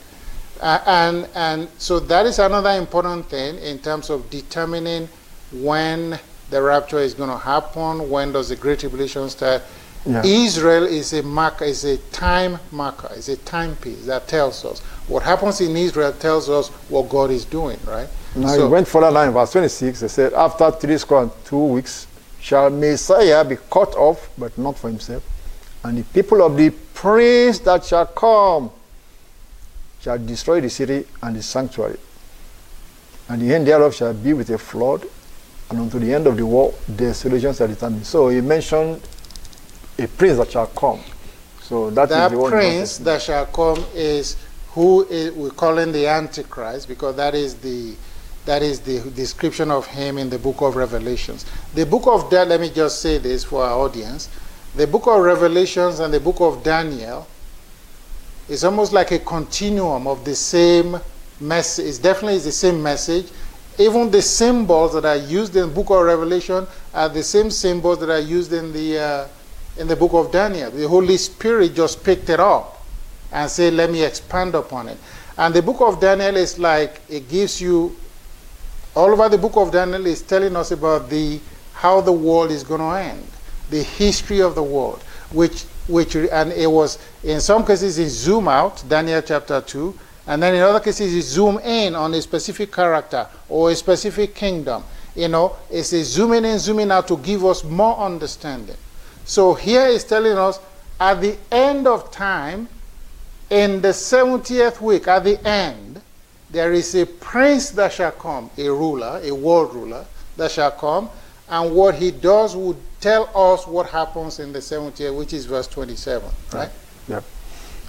Uh, 0.60 0.80
and, 0.86 1.30
and 1.36 1.70
so 1.78 2.00
that 2.00 2.26
is 2.26 2.38
another 2.38 2.72
important 2.72 3.26
thing 3.28 3.58
in 3.60 3.80
terms 3.80 4.10
of 4.10 4.30
determining 4.30 5.08
when 5.52 6.20
the 6.50 6.62
rapture 6.62 7.00
is 7.00 7.14
going 7.14 7.30
to 7.30 7.38
happen, 7.38 8.10
when 8.10 8.32
does 8.32 8.50
the 8.50 8.56
Great 8.56 8.80
Tribulation 8.80 9.30
start. 9.30 9.62
Yeah. 10.10 10.24
Israel 10.26 10.86
is 10.86 11.14
a 11.14 11.22
marker, 11.22 11.66
is 11.66 11.86
a 11.86 11.98
time 12.12 12.58
marker, 12.72 13.14
is 13.16 13.30
a 13.30 13.38
timepiece 13.38 14.08
that 14.08 14.28
tells 14.28 14.66
us 14.66 14.80
what 15.08 15.22
happens 15.22 15.62
in 15.62 15.78
Israel 15.78 16.12
tells 16.14 16.50
us 16.50 16.70
what 16.90 17.10
God 17.10 17.30
is 17.30 17.46
doing, 17.46 17.80
right? 17.86 18.08
Now 18.36 18.48
so, 18.48 18.66
he 18.66 18.72
went 18.72 18.88
further 18.88 19.12
down 19.12 19.28
in 19.28 19.34
verse 19.34 19.52
26. 19.52 20.02
He 20.02 20.08
said, 20.08 20.34
After 20.34 20.72
three 20.72 20.98
score 20.98 21.24
and 21.24 21.32
two 21.46 21.64
weeks 21.64 22.08
shall 22.40 22.72
Messiah 22.72 23.46
be 23.46 23.58
cut 23.70 23.96
off, 23.96 24.30
but 24.36 24.58
not 24.58 24.78
for 24.78 24.90
himself. 24.90 25.24
And 25.84 25.98
the 25.98 26.04
people 26.04 26.42
of 26.42 26.58
the 26.58 26.72
prince 26.72 27.60
that 27.60 27.86
shall 27.86 28.08
come 28.08 28.72
shall 30.02 30.18
destroy 30.18 30.62
the 30.62 30.70
city 30.70 31.06
and 31.22 31.36
the 31.36 31.44
sanctuary. 31.44 31.98
And 33.28 33.42
the 33.42 33.54
end 33.54 33.68
thereof 33.68 33.94
shall 33.94 34.14
be 34.14 34.34
with 34.34 34.50
a 34.50 34.58
flood, 34.58 35.06
and 35.70 35.80
unto 35.80 36.00
the 36.00 36.14
end 36.14 36.26
of 36.26 36.36
the 36.36 36.46
war, 36.46 36.74
desolation 36.96 37.54
shall 37.54 37.68
determine. 37.68 38.04
So 38.04 38.30
he 38.30 38.42
mentioned 38.42 39.02
a 40.00 40.08
prince 40.08 40.38
that 40.38 40.52
shall 40.52 40.68
come. 40.68 41.02
So 41.62 41.90
that, 41.92 42.10
is 42.10 42.32
the 42.32 42.38
one 42.38 42.52
prince 42.52 42.98
that 43.00 43.22
shall 43.22 43.46
come 43.46 43.86
is 43.94 44.38
who 44.70 45.06
is, 45.06 45.32
we 45.34 45.50
call 45.52 45.78
him 45.78 45.92
the 45.92 46.08
Antichrist 46.08 46.88
because 46.88 47.16
that 47.16 47.36
is 47.36 47.56
the 47.56 47.96
that 48.46 48.64
is 48.64 48.80
the 48.80 49.00
description 49.12 49.70
of 49.70 49.86
him 49.86 50.18
in 50.18 50.30
the 50.30 50.40
book 50.40 50.62
of 50.62 50.76
Revelations. 50.76 51.46
The 51.76 51.86
book 51.86 52.08
of 52.08 52.32
Daniel, 52.32 52.58
let 52.58 52.62
me 52.62 52.72
just 52.72 53.00
say 53.00 53.20
this 53.20 53.44
for 53.44 53.64
our 53.64 53.78
audience. 53.78 54.30
The 54.76 54.88
book 54.88 55.06
of 55.06 55.22
Revelations 55.22 56.00
and 56.00 56.12
the 56.12 56.20
book 56.20 56.38
of 56.40 56.64
Daniel 56.64 57.28
is 58.48 58.64
almost 58.64 58.92
like 58.92 59.12
a 59.12 59.20
continuum 59.20 60.08
of 60.08 60.26
the 60.26 60.34
same 60.34 61.00
message. 61.40 61.86
It's 61.86 62.00
definitely 62.00 62.40
the 62.40 62.52
same 62.52 62.82
message. 62.82 63.30
Even 63.78 64.10
the 64.10 64.22
symbols 64.22 64.94
that 64.94 65.06
are 65.06 65.18
used 65.18 65.56
in 65.56 65.70
the 65.70 65.76
book 65.76 65.92
of 65.92 66.04
Revelation 66.04 66.66
are 66.94 67.10
the 67.10 67.24
same 67.24 67.52
symbols 67.52 68.00
that 68.00 68.10
are 68.10 68.20
used 68.20 68.52
in 68.52 68.74
the 68.74 68.98
uh, 68.98 69.28
in 69.80 69.88
the 69.88 69.96
book 69.96 70.14
of 70.14 70.32
Daniel. 70.32 70.70
The 70.70 70.88
Holy 70.88 71.18
Spirit 71.18 71.74
just 71.74 72.04
picked 72.04 72.30
it 72.30 72.40
up 72.40 72.86
and 73.32 73.50
said, 73.50 73.74
let 73.74 73.90
me 73.90 74.04
expand 74.04 74.54
upon 74.54 74.90
it. 74.90 74.98
And 75.38 75.54
the 75.54 75.62
book 75.62 75.82
of 75.82 76.00
Daniel 76.00 76.36
is 76.36 76.60
like, 76.60 77.02
it 77.10 77.30
gives 77.30 77.60
you, 77.60 77.96
all 78.96 79.10
over 79.10 79.30
the 79.30 79.38
book 79.38 79.56
of 79.56 79.72
Daniel 79.72 80.06
is 80.06 80.22
telling 80.22 80.56
us 80.56 80.72
about 80.72 81.10
the 81.10 81.40
how 81.74 82.02
the 82.02 82.12
world 82.12 82.52
is 82.52 82.64
going 82.64 82.82
to 82.82 82.98
end. 83.00 83.26
the 83.70 83.84
history 83.84 84.42
of 84.42 84.56
the 84.56 84.64
world, 84.64 85.02
which 85.32 85.64
which 85.88 86.16
and 86.16 86.52
it 86.54 86.70
was 86.70 87.00
in 87.24 87.40
some 87.40 87.66
cases 87.66 87.98
it 87.98 88.10
zoom 88.10 88.48
out, 88.48 88.84
Daniel 88.88 89.22
chapter 89.22 89.62
two, 89.62 89.98
and 90.28 90.42
then 90.42 90.56
in 90.56 90.62
other 90.62 90.80
cases 90.80 91.14
it 91.14 91.22
zoom 91.22 91.58
in 91.60 91.96
on 91.96 92.14
a 92.14 92.22
specific 92.22 92.72
character 92.72 93.28
or 93.48 93.72
a 93.72 93.76
specific 93.76 94.36
kingdom. 94.36 94.84
You 95.16 95.28
know, 95.28 95.56
it's 95.70 95.92
a 95.94 96.04
zooming 96.04 96.46
in, 96.46 96.60
zooming 96.60 96.92
out 96.92 97.08
to 97.08 97.18
give 97.18 97.44
us 97.46 97.64
more 97.64 97.98
understanding. 97.98 98.76
So 99.30 99.54
here 99.54 99.86
is 99.86 100.04
telling 100.06 100.40
us 100.40 100.60
at 101.00 101.22
the 101.22 101.38
end 101.52 101.86
of 101.86 102.10
time, 102.10 102.68
in 103.52 103.80
the 103.80 103.90
70th 103.90 104.82
week, 104.82 105.08
at 105.08 105.24
the 105.24 105.48
end, 105.48 106.02
there 106.50 106.74
is 106.74 106.96
a 106.96 107.06
prince 107.06 107.70
that 107.72 107.94
shall 107.94 108.12
come, 108.12 108.50
a 108.58 108.68
ruler, 108.70 109.22
a 109.24 109.32
world 109.32 109.76
ruler 109.76 110.04
that 110.36 110.50
shall 110.50 110.72
come, 110.72 111.12
and 111.48 111.76
what 111.76 111.94
he 111.94 112.10
does 112.10 112.56
would 112.56 112.78
tell 113.00 113.30
us 113.36 113.68
what 113.68 113.92
happens 113.92 114.40
in 114.40 114.52
the 114.52 114.58
70th, 114.58 115.16
which 115.16 115.34
is 115.34 115.46
verse 115.46 115.68
27, 115.68 116.28
right? 116.54 116.72
Yep. 117.08 117.24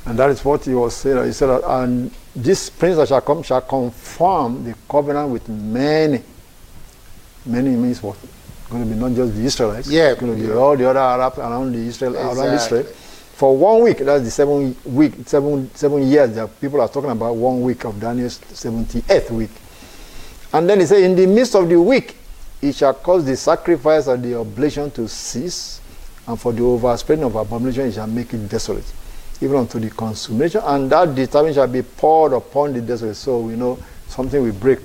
And 0.04 0.18
that 0.18 0.28
is 0.28 0.44
what 0.44 0.66
he 0.66 0.74
was 0.74 0.94
saying. 0.94 1.24
He 1.24 1.32
said, 1.32 1.62
and 1.64 2.10
this 2.36 2.68
prince 2.68 2.98
that 2.98 3.08
shall 3.08 3.22
come 3.22 3.42
shall 3.42 3.62
confirm 3.62 4.62
the 4.64 4.74
covenant 4.90 5.30
with 5.30 5.48
many. 5.48 6.22
Many 7.46 7.70
means 7.70 8.02
what? 8.02 8.18
Going 8.70 8.88
to 8.88 8.94
be 8.94 9.00
not 9.00 9.12
just 9.12 9.34
the 9.34 9.44
Israelites. 9.44 9.88
Yeah. 9.88 10.12
It's 10.12 10.20
going 10.20 10.36
to 10.36 10.40
be 10.40 10.48
yeah. 10.48 10.54
all 10.54 10.76
the 10.76 10.88
other 10.88 11.00
Arabs 11.00 11.38
around 11.38 11.72
the 11.72 11.78
Israel, 11.78 12.16
around 12.16 12.54
Israel. 12.54 12.84
For 12.84 13.56
one 13.56 13.82
week, 13.82 13.98
that's 13.98 14.22
the 14.22 14.30
seven 14.30 14.76
week, 14.84 15.14
seven 15.26 15.70
seven 15.74 16.06
years 16.06 16.34
that 16.34 16.60
people 16.60 16.80
are 16.80 16.88
talking 16.88 17.10
about. 17.10 17.34
One 17.34 17.62
week 17.62 17.84
of 17.84 17.98
Daniel's 17.98 18.38
seventy 18.52 19.02
eighth 19.08 19.30
week, 19.30 19.50
and 20.52 20.68
then 20.68 20.78
he 20.78 20.86
said, 20.86 21.02
in 21.02 21.16
the 21.16 21.26
midst 21.26 21.54
of 21.54 21.66
the 21.66 21.80
week, 21.80 22.16
it 22.60 22.74
shall 22.74 22.92
cause 22.92 23.24
the 23.24 23.34
sacrifice 23.34 24.08
and 24.08 24.22
the 24.22 24.38
oblation 24.38 24.90
to 24.90 25.08
cease, 25.08 25.80
and 26.26 26.38
for 26.38 26.52
the 26.52 26.62
overspreading 26.62 27.24
of 27.24 27.34
abomination, 27.34 27.86
it 27.86 27.92
shall 27.94 28.06
make 28.06 28.34
it 28.34 28.46
desolate, 28.46 28.84
even 29.40 29.56
unto 29.56 29.80
the 29.80 29.88
consummation, 29.88 30.60
and 30.62 30.90
that 30.90 31.14
determination 31.14 31.62
shall 31.62 31.66
be 31.66 31.80
poured 31.80 32.34
upon 32.34 32.74
the 32.74 32.82
desolate. 32.82 33.16
So 33.16 33.40
we 33.40 33.56
know 33.56 33.78
something 34.06 34.42
will 34.42 34.52
break 34.52 34.80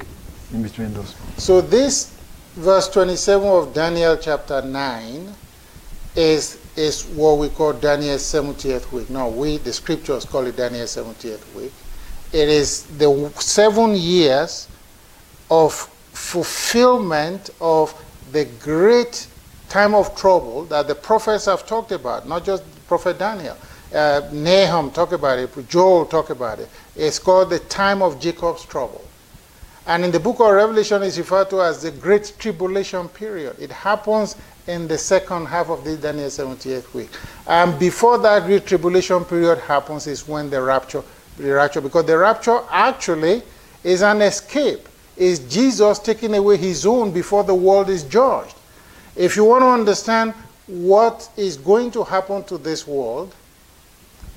in 0.53 0.63
between 0.63 0.93
those. 0.93 1.13
So 1.37 1.59
this 1.59 2.14
verse 2.55 2.87
27 2.87 3.45
of 3.45 3.73
Daniel 3.73 4.15
chapter 4.15 4.61
9 4.61 5.33
is 6.15 6.57
is 6.77 7.03
what 7.07 7.37
we 7.37 7.49
call 7.49 7.73
Daniel's 7.73 8.21
70th 8.21 8.91
week. 8.91 9.09
No, 9.09 9.29
we 9.29 9.57
the 9.57 9.73
scriptures 9.73 10.23
call 10.25 10.45
it 10.45 10.55
Daniel's 10.55 10.95
70th 10.95 11.53
week. 11.53 11.73
It 12.31 12.47
is 12.49 12.83
the 12.97 13.29
seven 13.39 13.95
years 13.95 14.69
of 15.51 15.73
fulfillment 15.73 17.49
of 17.59 17.93
the 18.31 18.45
great 18.61 19.27
time 19.67 19.93
of 19.93 20.15
trouble 20.15 20.63
that 20.65 20.87
the 20.87 20.95
prophets 20.95 21.45
have 21.45 21.65
talked 21.65 21.91
about, 21.91 22.27
not 22.27 22.45
just 22.45 22.63
prophet 22.87 23.19
Daniel. 23.19 23.57
Uh, 23.93 24.21
Nahum 24.31 24.91
talked 24.91 25.13
about 25.13 25.39
it, 25.39 25.51
Joel 25.67 26.05
talked 26.05 26.29
about 26.29 26.59
it. 26.59 26.69
It's 26.95 27.19
called 27.19 27.49
the 27.49 27.59
time 27.59 28.01
of 28.01 28.19
Jacob's 28.19 28.65
trouble. 28.65 29.05
And 29.87 30.03
in 30.03 30.11
the 30.11 30.19
book 30.19 30.39
of 30.39 30.51
Revelation, 30.51 31.03
it's 31.03 31.17
referred 31.17 31.49
to 31.51 31.61
as 31.61 31.83
the 31.83 31.91
Great 31.91 32.33
Tribulation 32.39 33.07
period. 33.07 33.55
It 33.59 33.71
happens 33.71 34.35
in 34.67 34.87
the 34.87 34.97
second 34.97 35.45
half 35.45 35.69
of 35.69 35.83
the 35.83 35.95
Daniel 35.95 36.27
70th 36.27 36.91
week. 36.95 37.09
And 37.45 37.77
before 37.77 38.17
that 38.17 38.45
Great 38.47 38.65
Tribulation 38.65 39.23
period 39.25 39.59
happens 39.59 40.07
is 40.07 40.27
when 40.27 40.49
the 40.49 40.61
rapture, 40.61 41.03
the 41.37 41.53
rapture, 41.53 41.81
because 41.81 42.05
the 42.05 42.17
rapture 42.17 42.61
actually 42.71 43.43
is 43.83 44.01
an 44.01 44.23
escape. 44.23 44.89
Is 45.17 45.39
Jesus 45.39 45.99
taking 45.99 46.33
away 46.33 46.57
his 46.57 46.85
own 46.85 47.11
before 47.11 47.43
the 47.43 47.53
world 47.53 47.89
is 47.89 48.03
judged? 48.03 48.55
If 49.15 49.35
you 49.35 49.45
want 49.45 49.61
to 49.61 49.67
understand 49.67 50.33
what 50.65 51.29
is 51.37 51.57
going 51.57 51.91
to 51.91 52.03
happen 52.03 52.43
to 52.45 52.57
this 52.57 52.87
world, 52.87 53.35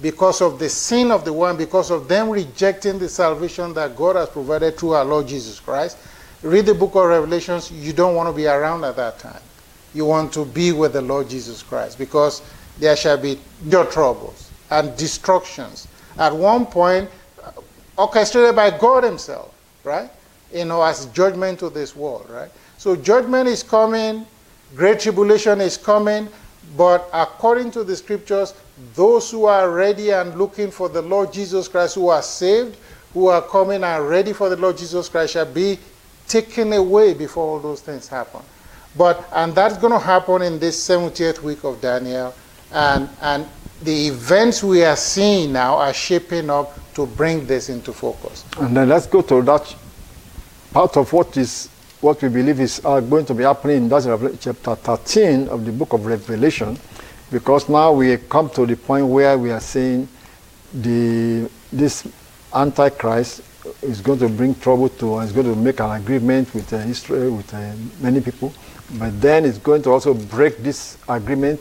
because 0.00 0.40
of 0.40 0.58
the 0.58 0.68
sin 0.68 1.10
of 1.10 1.24
the 1.24 1.32
one, 1.32 1.56
because 1.56 1.90
of 1.90 2.08
them 2.08 2.30
rejecting 2.30 2.98
the 2.98 3.08
salvation 3.08 3.74
that 3.74 3.96
God 3.96 4.16
has 4.16 4.28
provided 4.28 4.78
through 4.78 4.92
our 4.92 5.04
Lord 5.04 5.26
Jesus 5.26 5.58
Christ. 5.58 5.98
Read 6.42 6.66
the 6.66 6.74
book 6.74 6.94
of 6.94 7.06
Revelations. 7.06 7.70
You 7.72 7.92
don't 7.92 8.14
want 8.14 8.28
to 8.28 8.32
be 8.32 8.46
around 8.46 8.84
at 8.84 8.96
that 8.96 9.18
time. 9.18 9.40
You 9.94 10.04
want 10.04 10.32
to 10.34 10.44
be 10.44 10.70
with 10.70 10.92
the 10.92 11.02
Lord 11.02 11.28
Jesus 11.28 11.62
Christ 11.62 11.98
because 11.98 12.42
there 12.78 12.96
shall 12.96 13.16
be 13.16 13.40
your 13.64 13.86
troubles 13.86 14.50
and 14.70 14.96
destructions. 14.96 15.88
At 16.16 16.34
one 16.34 16.66
point, 16.66 17.10
uh, 17.42 17.50
orchestrated 17.96 18.54
by 18.54 18.76
God 18.76 19.02
Himself, 19.02 19.52
right? 19.82 20.10
You 20.52 20.64
know, 20.64 20.82
as 20.82 21.06
judgment 21.06 21.58
to 21.60 21.70
this 21.70 21.96
world, 21.96 22.26
right? 22.30 22.50
So 22.76 22.94
judgment 22.94 23.48
is 23.48 23.64
coming, 23.64 24.24
great 24.76 25.00
tribulation 25.00 25.60
is 25.60 25.76
coming, 25.76 26.28
but 26.76 27.08
according 27.12 27.70
to 27.72 27.84
the 27.84 27.96
scriptures, 27.96 28.54
those 28.94 29.30
who 29.30 29.46
are 29.46 29.70
ready 29.70 30.10
and 30.10 30.36
looking 30.36 30.70
for 30.70 30.88
the 30.88 31.02
Lord 31.02 31.32
Jesus 31.32 31.68
Christ, 31.68 31.94
who 31.94 32.08
are 32.08 32.22
saved, 32.22 32.76
who 33.14 33.28
are 33.28 33.42
coming 33.42 33.82
and 33.82 34.08
ready 34.08 34.32
for 34.32 34.48
the 34.48 34.56
Lord 34.56 34.76
Jesus 34.76 35.08
Christ, 35.08 35.32
shall 35.32 35.46
be 35.46 35.78
taken 36.26 36.72
away 36.74 37.14
before 37.14 37.44
all 37.46 37.58
those 37.58 37.80
things 37.80 38.06
happen. 38.06 38.40
But 38.96 39.28
and 39.32 39.54
that's 39.54 39.76
going 39.78 39.92
to 39.92 39.98
happen 39.98 40.42
in 40.42 40.58
this 40.58 40.88
70th 40.88 41.42
week 41.42 41.64
of 41.64 41.80
Daniel, 41.80 42.34
and 42.72 43.08
and 43.22 43.46
the 43.82 44.08
events 44.08 44.62
we 44.62 44.84
are 44.84 44.96
seeing 44.96 45.52
now 45.52 45.76
are 45.76 45.94
shaping 45.94 46.50
up 46.50 46.78
to 46.94 47.06
bring 47.06 47.46
this 47.46 47.68
into 47.68 47.92
focus. 47.92 48.44
And 48.58 48.76
then 48.76 48.88
let's 48.88 49.06
go 49.06 49.22
to 49.22 49.42
that 49.42 49.74
part 50.72 50.96
of 50.96 51.12
what 51.12 51.36
is 51.36 51.68
what 52.00 52.22
we 52.22 52.28
believe 52.28 52.60
is 52.60 52.80
uh, 52.84 53.00
going 53.00 53.24
to 53.26 53.34
be 53.34 53.42
happening 53.42 53.76
in 53.78 53.88
that's 53.88 54.06
chapter 54.40 54.74
13 54.76 55.48
of 55.48 55.64
the 55.64 55.72
book 55.72 55.92
of 55.92 56.06
Revelation, 56.06 56.78
because 57.30 57.68
now 57.68 57.92
we 57.92 58.16
come 58.16 58.48
to 58.50 58.66
the 58.66 58.76
point 58.76 59.06
where 59.06 59.36
we 59.36 59.50
are 59.50 59.60
saying 59.60 60.08
the 60.72 61.50
this 61.72 62.06
Antichrist 62.54 63.42
is 63.82 64.00
going 64.00 64.18
to 64.20 64.28
bring 64.28 64.54
trouble 64.54 64.88
to, 64.88 65.18
is 65.20 65.32
going 65.32 65.46
to 65.46 65.56
make 65.56 65.80
an 65.80 65.90
agreement 65.90 66.52
with 66.54 66.72
uh, 66.72 66.76
Israel, 66.76 67.36
with 67.36 67.52
uh, 67.52 67.72
many 68.00 68.20
people, 68.20 68.52
but 68.98 69.20
then 69.20 69.44
it's 69.44 69.58
going 69.58 69.82
to 69.82 69.90
also 69.90 70.14
break 70.14 70.58
this 70.58 70.96
agreement 71.08 71.60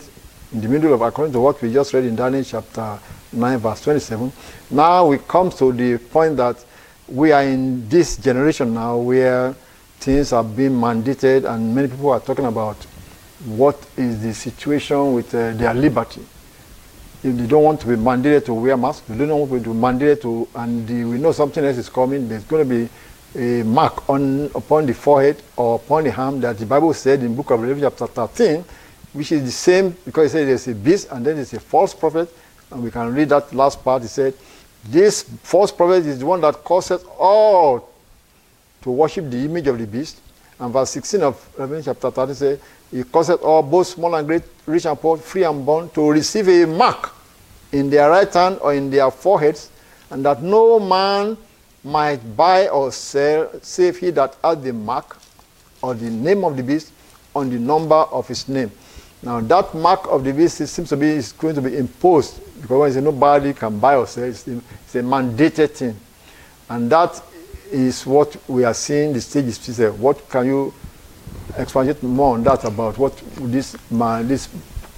in 0.53 0.61
the 0.61 0.67
middle 0.67 0.93
of, 0.93 1.01
according 1.01 1.33
to 1.33 1.41
what 1.41 1.61
we 1.61 1.73
just 1.73 1.93
read 1.93 2.05
in 2.05 2.15
Daniel 2.15 2.43
chapter 2.43 2.99
9, 3.33 3.57
verse 3.57 3.81
27. 3.81 4.31
Now 4.71 5.07
we 5.07 5.17
come 5.17 5.49
to 5.51 5.73
the 5.73 5.97
point 5.97 6.37
that 6.37 6.63
we 7.07 7.31
are 7.31 7.43
in 7.43 7.87
this 7.89 8.17
generation 8.17 8.73
now 8.73 8.97
where 8.97 9.53
things 9.99 10.33
are 10.33 10.43
being 10.43 10.71
mandated 10.71 11.45
and 11.45 11.73
many 11.73 11.87
people 11.87 12.09
are 12.11 12.19
talking 12.19 12.45
about 12.45 12.77
what 13.45 13.77
is 13.97 14.21
the 14.21 14.33
situation 14.33 15.13
with 15.13 15.33
uh, 15.33 15.53
their 15.53 15.73
liberty. 15.73 16.21
If 17.23 17.35
they 17.35 17.47
don't 17.47 17.63
want 17.63 17.81
to 17.81 17.87
be 17.87 17.95
mandated 17.95 18.45
to 18.45 18.53
wear 18.53 18.77
masks, 18.77 19.07
they 19.07 19.17
don't 19.25 19.49
want 19.49 19.63
to 19.63 19.73
be 19.73 19.79
mandated 19.79 20.21
to, 20.21 20.47
and 20.55 20.87
the, 20.87 21.03
we 21.03 21.17
know 21.17 21.31
something 21.31 21.63
else 21.63 21.77
is 21.77 21.89
coming, 21.89 22.27
there's 22.27 22.43
going 22.43 22.67
to 22.67 22.87
be 22.87 22.89
a 23.35 23.63
mark 23.63 24.09
on 24.09 24.49
upon 24.55 24.85
the 24.85 24.93
forehead 24.93 25.41
or 25.55 25.75
upon 25.75 26.03
the 26.03 26.15
arm 26.15 26.39
that 26.41 26.57
the 26.57 26.65
Bible 26.65 26.93
said 26.93 27.21
in 27.21 27.35
book 27.35 27.51
of 27.51 27.61
Revelation 27.61 27.91
chapter 27.97 28.07
13, 28.07 28.63
which 29.13 29.31
is 29.31 29.43
the 29.43 29.51
same 29.51 29.95
because 30.05 30.27
it 30.27 30.31
says 30.31 30.47
there's 30.47 30.67
a 30.67 30.75
beast 30.75 31.07
and 31.11 31.25
then 31.25 31.35
there's 31.35 31.53
a 31.53 31.59
false 31.59 31.93
prophet. 31.93 32.33
And 32.71 32.83
we 32.83 32.91
can 32.91 33.13
read 33.13 33.29
that 33.29 33.53
last 33.53 33.83
part. 33.83 34.01
He 34.01 34.07
said, 34.07 34.33
This 34.85 35.23
false 35.43 35.71
prophet 35.71 36.05
is 36.05 36.19
the 36.19 36.25
one 36.25 36.41
that 36.41 36.63
causes 36.63 37.03
all 37.17 37.89
to 38.81 38.91
worship 38.91 39.29
the 39.29 39.37
image 39.37 39.67
of 39.67 39.77
the 39.77 39.87
beast. 39.87 40.21
And 40.59 40.73
verse 40.73 40.91
16 40.91 41.21
of 41.23 41.49
Revelation 41.57 41.93
chapter 41.93 42.11
13 42.11 42.35
says, 42.35 42.59
He 42.91 43.03
causeth 43.03 43.41
all, 43.41 43.61
both 43.63 43.87
small 43.87 44.15
and 44.15 44.27
great, 44.27 44.43
rich 44.65 44.85
and 44.85 44.99
poor, 44.99 45.17
free 45.17 45.43
and 45.43 45.65
bond, 45.65 45.93
to 45.93 46.09
receive 46.09 46.47
a 46.47 46.65
mark 46.65 47.13
in 47.71 47.89
their 47.89 48.09
right 48.09 48.31
hand 48.33 48.57
or 48.61 48.73
in 48.73 48.89
their 48.89 49.11
foreheads, 49.11 49.69
and 50.09 50.25
that 50.25 50.41
no 50.41 50.79
man 50.79 51.37
might 51.83 52.17
buy 52.35 52.67
or 52.67 52.91
sell 52.91 53.49
save 53.61 53.97
he 53.97 54.09
that 54.11 54.35
has 54.43 54.61
the 54.61 54.73
mark 54.73 55.17
or 55.81 55.93
the 55.93 56.09
name 56.09 56.43
of 56.43 56.57
the 56.57 56.63
beast 56.63 56.91
on 57.35 57.49
the 57.49 57.59
number 57.59 57.95
of 57.95 58.27
his 58.27 58.47
name. 58.47 58.71
Now 59.21 59.39
that 59.41 59.73
mark 59.73 60.07
of 60.07 60.23
the 60.23 60.33
beast 60.33 60.57
seems 60.67 60.89
to 60.89 60.97
be 60.97 61.07
is 61.07 61.31
going 61.31 61.55
to 61.55 61.61
be 61.61 61.77
imposed 61.77 62.39
because 62.61 62.79
when 62.79 62.93
say 62.93 63.01
nobody 63.01 63.53
can 63.53 63.79
buy 63.79 63.95
or 63.95 64.07
sell, 64.07 64.25
it's, 64.25 64.47
it's 64.47 64.95
a 64.95 65.01
mandated 65.01 65.71
thing. 65.71 65.95
And 66.69 66.89
that 66.91 67.21
is 67.71 68.05
what 68.05 68.37
we 68.49 68.63
are 68.63 68.73
seeing 68.73 69.13
the 69.13 69.21
stage 69.21 69.45
is 69.45 69.77
there. 69.77 69.91
What 69.91 70.29
can 70.29 70.45
you 70.45 70.73
expand 71.57 71.89
it 71.89 72.01
more 72.03 72.35
on 72.35 72.43
that 72.43 72.63
about 72.63 72.97
what 72.97 73.15
this 73.37 73.75
man, 73.91 74.27
this 74.27 74.47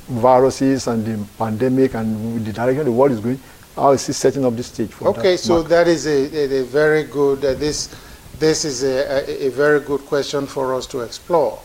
viruses 0.07 0.87
and 0.87 1.05
the 1.05 1.25
pandemic 1.37 1.93
and 1.93 2.45
the 2.45 2.53
direction 2.53 2.85
the 2.85 2.91
world 2.91 3.11
is 3.11 3.19
going? 3.19 3.39
How 3.75 3.91
is 3.91 4.05
he 4.05 4.13
setting 4.13 4.45
up 4.45 4.55
this 4.55 4.67
stage 4.67 4.91
for 4.91 5.09
Okay, 5.09 5.33
that 5.33 5.37
so 5.37 5.63
that 5.63 5.87
is 5.87 6.05
a, 6.05 6.57
a, 6.57 6.61
a 6.61 6.63
very 6.65 7.03
good, 7.03 7.45
uh, 7.45 7.53
this, 7.53 7.95
this 8.37 8.65
is 8.65 8.83
a, 8.83 9.29
a, 9.29 9.47
a 9.47 9.49
very 9.51 9.79
good 9.79 10.01
question 10.01 10.45
for 10.47 10.73
us 10.75 10.85
to 10.87 11.01
explore. 11.01 11.59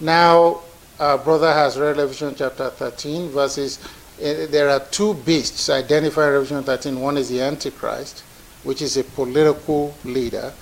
Now, 0.00 0.60
our 0.98 1.18
brother 1.18 1.52
has 1.52 1.78
read 1.78 1.96
Revelation 1.96 2.34
chapter 2.36 2.70
13, 2.70 3.30
verses, 3.30 3.78
uh, 4.20 4.46
there 4.50 4.68
are 4.68 4.80
two 4.80 5.14
beasts 5.14 5.70
identified 5.70 6.28
in 6.28 6.32
Revelation 6.32 6.62
13. 6.62 7.00
One 7.00 7.16
is 7.16 7.30
the 7.30 7.40
Antichrist, 7.40 8.22
which 8.64 8.82
is 8.82 8.96
a 8.96 9.04
political 9.04 9.94
leader 10.04 10.52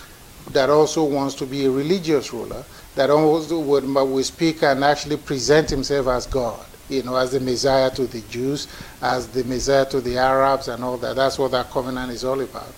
that 0.51 0.71
also 0.71 1.05
wants 1.05 1.35
to 1.35 1.47
be 1.47 1.67
a 1.67 1.71
religious 1.71 2.33
ruler, 2.33 2.65
that 2.95 3.11
also 3.11 3.61
would, 3.61 3.85
would 3.85 4.25
speak 4.25 4.63
and 4.63 4.83
actually 4.83 5.17
present 5.17 5.69
himself 5.69 6.07
as 6.09 6.27
God. 6.27 6.65
you 6.89 7.03
know, 7.03 7.17
as 7.17 7.33
the 7.33 7.41
Messiah 7.41 7.91
to 7.91 8.07
the 8.07 8.21
Jews, 8.23 8.67
as 9.03 9.29
the 9.29 9.45
Messiah 9.45 9.85
to 9.87 10.01
the 10.01 10.19
Arabs, 10.19 10.69
and 10.69 10.83
all 10.83 10.97
that. 10.99 11.17
That's 11.17 11.39
what 11.39 11.51
that 11.53 11.71
covenant 11.71 12.11
is 12.11 12.25
all 12.25 12.41
about. 12.41 12.73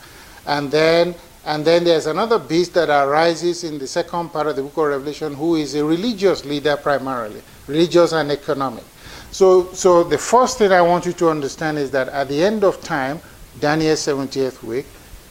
And 0.46 0.70
then, 0.70 1.14
and 1.46 1.64
then 1.64 1.84
there's 1.84 2.06
another 2.06 2.38
beast 2.38 2.74
that 2.74 2.88
arises 2.90 3.64
in 3.64 3.78
the 3.78 3.86
second 3.86 4.30
part 4.30 4.48
of 4.48 4.56
the 4.56 4.62
book 4.62 4.76
of 4.78 4.88
Revelation, 4.88 5.34
who 5.34 5.56
is 5.56 5.74
a 5.74 5.84
religious 5.84 6.44
leader 6.44 6.76
primarily, 6.76 7.42
religious 7.66 8.12
and 8.12 8.30
economic. 8.30 8.84
So, 9.30 9.72
so 9.72 10.02
the 10.02 10.18
first 10.18 10.58
thing 10.58 10.72
I 10.72 10.82
want 10.82 11.06
you 11.06 11.12
to 11.14 11.30
understand 11.30 11.78
is 11.78 11.90
that 11.92 12.08
at 12.08 12.28
the 12.28 12.42
end 12.42 12.64
of 12.64 12.82
time, 12.82 13.20
Daniel's 13.60 14.00
70th 14.00 14.62
week, 14.62 14.86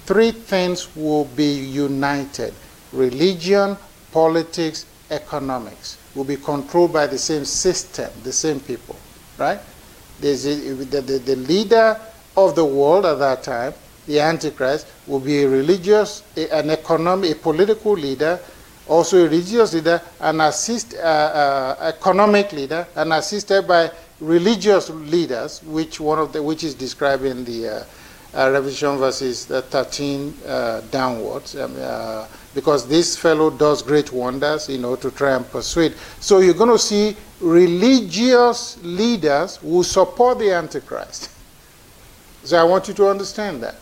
three 0.10 0.32
things 0.32 0.96
will 0.96 1.26
be 1.36 1.46
united 1.86 2.52
religion, 2.92 3.78
politics, 4.12 4.88
economics 5.12 6.00
will 6.16 6.24
be 6.24 6.36
controlled 6.36 6.92
by 6.92 7.06
the 7.06 7.18
same 7.18 7.46
system, 7.46 8.10
the 8.24 8.32
same 8.32 8.60
people, 8.60 8.96
right? 9.38 9.60
A, 10.22 10.24
the, 10.24 11.02
the, 11.02 11.20
the 11.20 11.36
leader 11.36 11.96
of 12.36 12.56
the 12.56 12.66
world 12.66 13.06
at 13.06 13.20
that 13.20 13.44
time, 13.44 13.72
the 14.08 14.20
Antichrist, 14.20 14.88
will 15.06 15.20
be 15.20 15.44
a 15.44 15.48
religious, 15.48 16.24
an 16.36 16.72
economic, 16.72 17.32
a 17.32 17.36
political 17.36 17.92
leader, 17.94 18.40
also 18.88 19.20
a 19.20 19.30
religious 19.30 19.76
leader, 19.76 20.02
an 20.22 20.42
assist, 20.42 20.96
uh, 20.96 20.98
uh, 20.98 21.76
economic 21.82 22.52
leader, 22.52 22.88
and 22.96 23.14
assisted 23.14 23.68
by 23.68 23.92
religious 24.20 24.90
leaders, 24.90 25.62
which 25.64 26.00
one 26.00 26.18
of 26.18 26.34
the 26.34 26.42
which 26.42 26.64
is 26.64 26.74
described 26.74 27.24
in 27.24 27.46
the 27.46 27.68
uh, 27.68 27.84
uh 28.36 28.50
Revelation 28.52 28.98
verses 28.98 29.46
13 29.46 30.34
uh, 30.46 30.82
downwards. 30.92 31.56
Um, 31.56 31.76
uh, 31.80 32.28
because 32.54 32.88
this 32.88 33.16
fellow 33.16 33.50
does 33.50 33.82
great 33.82 34.12
wonders, 34.12 34.70
you 34.70 34.78
know, 34.78 34.96
to 34.96 35.12
try 35.12 35.36
and 35.36 35.50
persuade. 35.50 35.94
So 36.20 36.40
you're 36.40 36.54
going 36.54 36.72
to 36.72 36.80
see 36.80 37.16
religious 37.40 38.78
leaders 38.84 39.58
who 39.58 39.84
support 39.84 40.40
the 40.40 40.52
Antichrist. 40.52 41.30
So 42.44 42.58
I 42.58 42.64
want 42.64 42.88
you 42.88 42.94
to 42.96 43.08
understand 43.08 43.62
that. 43.64 43.76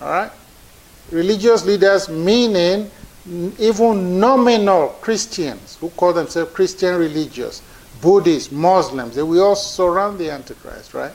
All 0.00 0.10
right? 0.10 0.32
Religious 1.10 1.64
leaders 1.64 2.08
meaning 2.08 2.90
even 3.58 4.18
nominal 4.18 4.88
Christians 5.00 5.76
who 5.80 5.90
call 5.90 6.12
themselves 6.12 6.52
Christian 6.52 6.96
religious, 6.96 7.62
Buddhists, 8.00 8.50
Muslims, 8.50 9.16
they 9.16 9.22
will 9.22 9.42
all 9.42 9.56
surround 9.56 10.18
the 10.18 10.30
Antichrist, 10.30 10.94
right? 10.94 11.12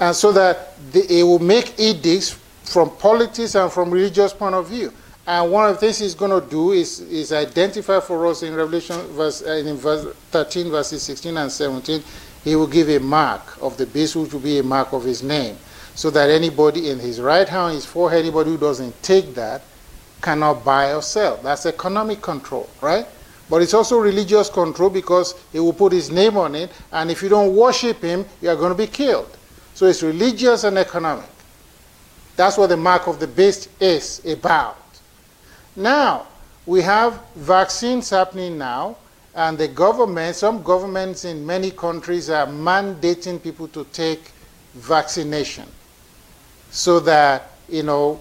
And 0.00 0.14
so 0.14 0.32
that 0.32 0.76
they, 0.92 1.20
it 1.20 1.22
will 1.22 1.38
make 1.38 1.78
edicts 1.78 2.38
from 2.64 2.90
politics 2.96 3.54
and 3.54 3.70
from 3.70 3.90
religious 3.90 4.32
point 4.32 4.54
of 4.54 4.68
view. 4.68 4.92
And 5.26 5.50
one 5.50 5.68
of 5.68 5.74
the 5.74 5.80
things 5.80 5.98
he's 5.98 6.14
going 6.14 6.40
to 6.40 6.48
do 6.48 6.72
is, 6.72 7.00
is 7.00 7.32
identify 7.32 7.98
for 8.00 8.26
us 8.28 8.42
in 8.42 8.54
Revelation 8.54 9.00
verse, 9.08 9.42
uh, 9.42 9.52
in 9.52 9.76
verse 9.76 10.14
13, 10.30 10.70
verses 10.70 11.02
16 11.02 11.36
and 11.36 11.50
17, 11.50 12.02
he 12.44 12.54
will 12.54 12.68
give 12.68 12.88
a 12.88 13.00
mark 13.00 13.60
of 13.60 13.76
the 13.76 13.86
beast, 13.86 14.14
which 14.14 14.32
will 14.32 14.40
be 14.40 14.58
a 14.58 14.62
mark 14.62 14.92
of 14.92 15.02
his 15.02 15.22
name. 15.22 15.56
So 15.96 16.10
that 16.10 16.30
anybody 16.30 16.90
in 16.90 17.00
his 17.00 17.20
right 17.20 17.48
hand, 17.48 17.74
his 17.74 17.84
forehead, 17.84 18.20
anybody 18.20 18.50
who 18.50 18.58
doesn't 18.58 19.02
take 19.02 19.34
that 19.34 19.62
cannot 20.22 20.64
buy 20.64 20.94
or 20.94 21.02
sell. 21.02 21.38
That's 21.38 21.66
economic 21.66 22.22
control, 22.22 22.68
right? 22.80 23.06
But 23.48 23.62
it's 23.62 23.74
also 23.74 23.98
religious 23.98 24.48
control 24.48 24.90
because 24.90 25.34
he 25.52 25.58
will 25.58 25.72
put 25.72 25.92
his 25.92 26.10
name 26.10 26.36
on 26.36 26.54
it, 26.54 26.70
and 26.92 27.10
if 27.10 27.22
you 27.22 27.28
don't 27.28 27.54
worship 27.54 28.02
him, 28.02 28.24
you 28.40 28.50
are 28.50 28.56
going 28.56 28.72
to 28.72 28.78
be 28.78 28.86
killed. 28.86 29.36
So 29.76 29.84
it's 29.84 30.02
religious 30.02 30.64
and 30.64 30.78
economic. 30.78 31.28
That's 32.34 32.56
what 32.56 32.68
the 32.68 32.78
mark 32.78 33.08
of 33.08 33.20
the 33.20 33.26
beast 33.26 33.68
is 33.78 34.24
about. 34.24 34.78
Now, 35.76 36.28
we 36.64 36.80
have 36.80 37.20
vaccines 37.34 38.08
happening 38.08 38.56
now, 38.56 38.96
and 39.34 39.58
the 39.58 39.68
government, 39.68 40.34
some 40.34 40.62
governments 40.62 41.26
in 41.26 41.44
many 41.44 41.70
countries 41.70 42.30
are 42.30 42.46
mandating 42.46 43.42
people 43.42 43.68
to 43.68 43.84
take 43.92 44.30
vaccination 44.72 45.68
so 46.70 46.98
that, 47.00 47.50
you 47.68 47.82
know, 47.82 48.18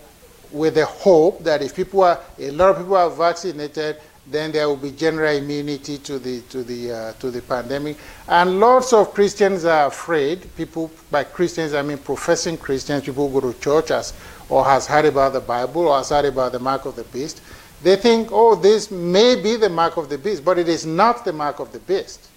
with 0.52 0.76
the 0.76 0.86
hope 0.86 1.42
that 1.46 1.62
if 1.62 1.74
people 1.74 2.04
are, 2.04 2.20
a 2.38 2.52
lot 2.52 2.72
of 2.72 2.80
people 2.80 2.98
are 2.98 3.10
vaccinated, 3.10 3.96
then 4.28 4.52
there 4.52 4.68
will 4.68 4.76
be 4.76 4.92
general 4.92 5.36
immunity 5.36 5.98
to 6.00 6.18
the, 6.18 6.42
to 6.42 6.64
the, 6.64 6.92
uh, 6.92 7.14
to 7.14 7.30
the 7.30 7.42
pandemic. 7.42 7.98
And 8.28 8.60
lots 8.60 8.92
of 8.92 9.14
Christians 9.14 9.66
are 9.66 9.88
afraid. 9.88 10.54
People, 10.56 10.92
by 11.12 11.24
Christians, 11.24 11.74
I 11.74 11.82
mean 11.84 12.00
professing 12.00 12.58
Christians, 12.58 13.04
people 13.06 13.30
who 13.30 13.42
go 13.42 13.52
to 13.52 13.60
church 13.60 13.92
as 13.92 14.14
or 14.50 14.66
has 14.66 14.88
heard 14.88 15.06
about 15.06 15.34
the 15.34 15.40
Bible 15.40 15.88
or 15.88 15.98
has 15.98 16.10
heard 16.10 16.26
about 16.26 16.52
the 16.52 16.60
mark 16.60 16.86
of 16.86 16.96
the 16.96 17.04
beast, 17.06 17.42
they 17.84 17.96
think, 17.96 18.30
oh, 18.32 18.56
this 18.56 18.90
may 18.90 19.42
be 19.42 19.58
the 19.58 19.70
mark 19.70 19.98
of 19.98 20.10
the 20.10 20.18
beast, 20.18 20.44
but 20.44 20.58
it 20.58 20.68
is 20.68 20.86
not 20.86 21.24
the 21.24 21.34
mark 21.34 21.60
of 21.60 21.72
the 21.72 21.80
beast. 21.80 22.30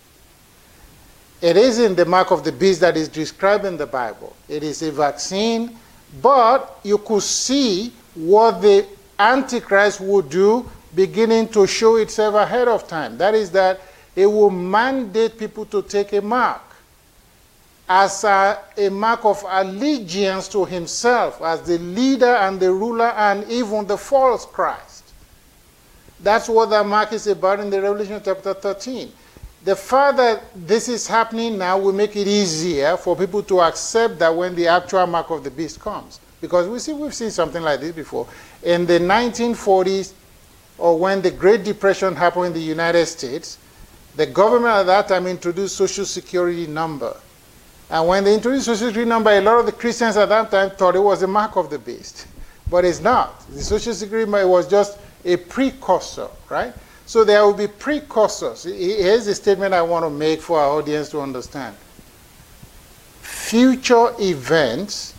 It 1.40 1.57
isn't 1.57 1.94
the 1.94 2.05
mark 2.05 2.33
of 2.33 2.44
the 2.44 2.53
beast 2.53 2.81
that 2.81 2.96
is 2.96 3.09
described 3.09 3.64
in 3.64 3.77
the 3.77 3.87
Bible. 3.87 4.35
It 4.48 4.62
is 4.62 4.83
a 4.83 4.90
vaccine, 4.90 5.79
but 6.20 6.81
you 6.83 6.98
could 6.98 7.22
see 7.22 7.92
what 8.14 8.61
the 8.61 8.85
Antichrist 9.18 10.01
would 10.01 10.29
do 10.29 10.68
beginning 10.98 11.46
to 11.46 11.64
show 11.64 11.94
itself 11.94 12.34
ahead 12.34 12.66
of 12.66 12.88
time. 12.88 13.16
That 13.18 13.32
is, 13.32 13.52
that 13.52 13.80
it 14.16 14.26
will 14.26 14.50
mandate 14.50 15.38
people 15.38 15.64
to 15.66 15.80
take 15.80 16.12
a 16.12 16.20
mark 16.20 16.61
as 17.88 18.24
a, 18.24 18.58
a, 18.76 18.88
mark 18.90 19.24
of 19.24 19.44
allegiance 19.46 20.48
to 20.48 20.64
himself 20.64 21.40
as 21.40 21.62
the 21.62 21.78
leader 21.78 22.34
and 22.44 22.58
the 22.58 22.72
ruler 22.72 23.11
and 23.11 23.48
even 23.48 23.87
the 23.87 23.96
false 23.96 24.44
Christ. 24.44 25.04
That's 26.18 26.48
what 26.48 26.68
that 26.70 26.84
mark 26.84 27.12
is 27.12 27.28
about 27.28 27.61
in 27.61 27.70
the 27.70 27.80
Revelation 27.80 28.20
chapter 28.24 28.52
13. 28.52 29.12
The 29.64 29.76
fact 29.76 30.16
that 30.16 30.42
this 30.56 30.88
is 30.88 31.06
happening 31.06 31.58
now 31.58 31.78
will 31.78 31.92
make 31.92 32.16
it 32.16 32.26
easier 32.26 32.96
for 32.96 33.14
people 33.14 33.44
to 33.44 33.61
accept 33.61 34.18
that 34.18 34.34
when 34.34 34.56
the 34.56 34.66
actual 34.66 35.06
mark 35.06 35.30
of 35.30 35.44
the 35.44 35.50
beast 35.52 35.78
comes. 35.78 36.18
Because 36.40 36.66
we 36.66 36.80
see, 36.80 36.92
we've 36.92 37.14
seen 37.14 37.30
something 37.30 37.62
like 37.62 37.78
this 37.78 37.92
before. 37.92 38.26
In 38.64 38.84
the 38.84 38.98
1940s, 38.98 40.14
or 40.79 40.99
when 40.99 41.21
the 41.23 41.31
Great 41.31 41.64
Depression 41.64 42.14
happened 42.17 42.47
in 42.47 42.53
the 42.53 42.61
United 42.61 43.07
States, 43.07 43.59
the 44.17 44.27
government 44.27 44.75
at 44.75 44.87
that 44.87 45.09
time 45.09 45.27
introduced 45.27 45.77
Social 45.77 46.05
Security 46.05 46.67
number 46.67 47.17
and 47.91 48.07
when 48.07 48.25
they 48.25 48.35
introduced 48.35 48.67
social 48.67 48.88
security 48.88 49.09
number, 49.09 49.31
a 49.31 49.41
lot 49.41 49.61
of 49.61 49.67
the 49.67 49.73
Christians 49.73 50.17
at 50.17 50.29
that 50.29 50.51
time 50.51 50.71
thought 50.71 50.95
it 50.95 51.01
was 51.01 51.23
a 51.23 51.27
mark 51.27 51.57
of 51.57 51.71
the 51.71 51.79
beast. 51.79 52.27
But 52.71 52.85
it's 52.85 53.01
not. 53.01 53.41
The 53.49 53.62
social 53.62 53.95
security 53.95 54.31
number 54.31 54.47
was 54.47 54.69
just 54.69 54.99
a 55.25 55.37
precursor, 55.37 56.29
right? 56.51 56.75
So 57.07 57.25
there 57.25 57.43
will 57.43 57.55
be 57.55 57.67
precursors. 57.67 58.64
Here's 58.64 59.27
a 59.27 59.35
statement 59.35 59.73
I 59.73 59.81
want 59.81 60.05
to 60.05 60.11
make 60.11 60.43
for 60.43 60.61
our 60.61 60.79
audience 60.79 61.09
to 61.11 61.21
understand. 61.21 61.75
Future 63.23 64.12
events 64.21 65.14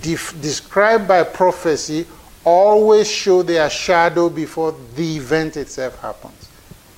described 0.00 1.06
by 1.06 1.22
prophecy 1.24 2.06
always 2.44 3.10
show 3.10 3.42
their 3.42 3.68
shadow 3.70 4.28
before 4.28 4.74
the 4.94 5.16
event 5.16 5.56
itself 5.56 6.00
happens. 6.00 6.48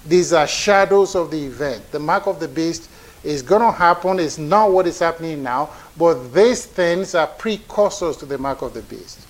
These 0.04 0.32
are 0.32 0.46
shadows 0.46 1.14
of 1.14 1.30
the 1.30 1.44
event. 1.44 1.90
The 1.90 1.98
mark 1.98 2.26
of 2.26 2.38
the 2.38 2.48
beast 2.48 2.88
is 3.24 3.42
going 3.42 3.62
to 3.62 3.72
happen. 3.72 4.20
It's 4.20 4.38
not 4.38 4.70
what 4.70 4.87
is 4.87 4.98
happening 4.98 5.42
now, 5.42 5.70
but 5.96 6.32
these 6.32 6.66
things 6.66 7.14
are 7.14 7.26
precursors 7.26 8.16
to 8.18 8.26
the 8.26 8.38
mark 8.38 8.62
of 8.62 8.74
the 8.74 8.82
beast. 8.82 9.26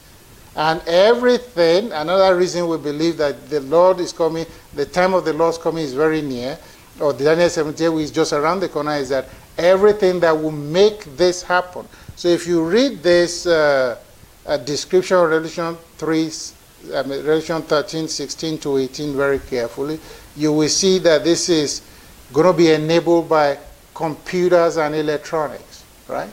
And 0.54 0.80
everything, 0.86 1.92
another 1.92 2.36
reason 2.36 2.66
we 2.66 2.78
believe 2.78 3.16
that 3.18 3.48
the 3.48 3.60
Lord 3.60 4.00
is 4.00 4.12
coming, 4.12 4.46
the 4.74 4.86
time 4.86 5.14
of 5.14 5.24
the 5.24 5.32
Lord's 5.32 5.58
coming 5.58 5.84
is 5.84 5.92
very 5.92 6.22
near, 6.22 6.58
or 7.00 7.12
the 7.12 7.24
Daniel 7.24 7.48
17 7.48 7.98
is 7.98 8.10
just 8.10 8.32
around 8.32 8.60
the 8.60 8.68
corner, 8.68 8.92
is 8.92 9.10
that 9.10 9.28
everything 9.58 10.20
that 10.20 10.32
will 10.32 10.50
make 10.50 11.04
this 11.16 11.42
happen. 11.42 11.86
So 12.16 12.28
if 12.28 12.46
you 12.46 12.64
read 12.64 13.02
this 13.02 13.46
uh, 13.46 13.98
uh, 14.46 14.56
description 14.58 15.18
of 15.18 15.28
Revelation 15.28 15.76
3, 15.98 16.30
I 16.94 17.02
mean, 17.02 17.18
Revelation 17.18 17.62
13, 17.62 18.08
16 18.08 18.58
to 18.58 18.78
18 18.78 19.16
very 19.16 19.38
carefully, 19.38 19.98
you 20.36 20.52
will 20.52 20.68
see 20.68 20.98
that 21.00 21.24
this 21.24 21.48
is 21.48 21.82
going 22.32 22.46
to 22.46 22.52
be 22.52 22.70
enabled 22.72 23.28
by 23.28 23.58
computers 23.94 24.76
and 24.76 24.94
electronics, 24.94 25.84
right? 26.08 26.30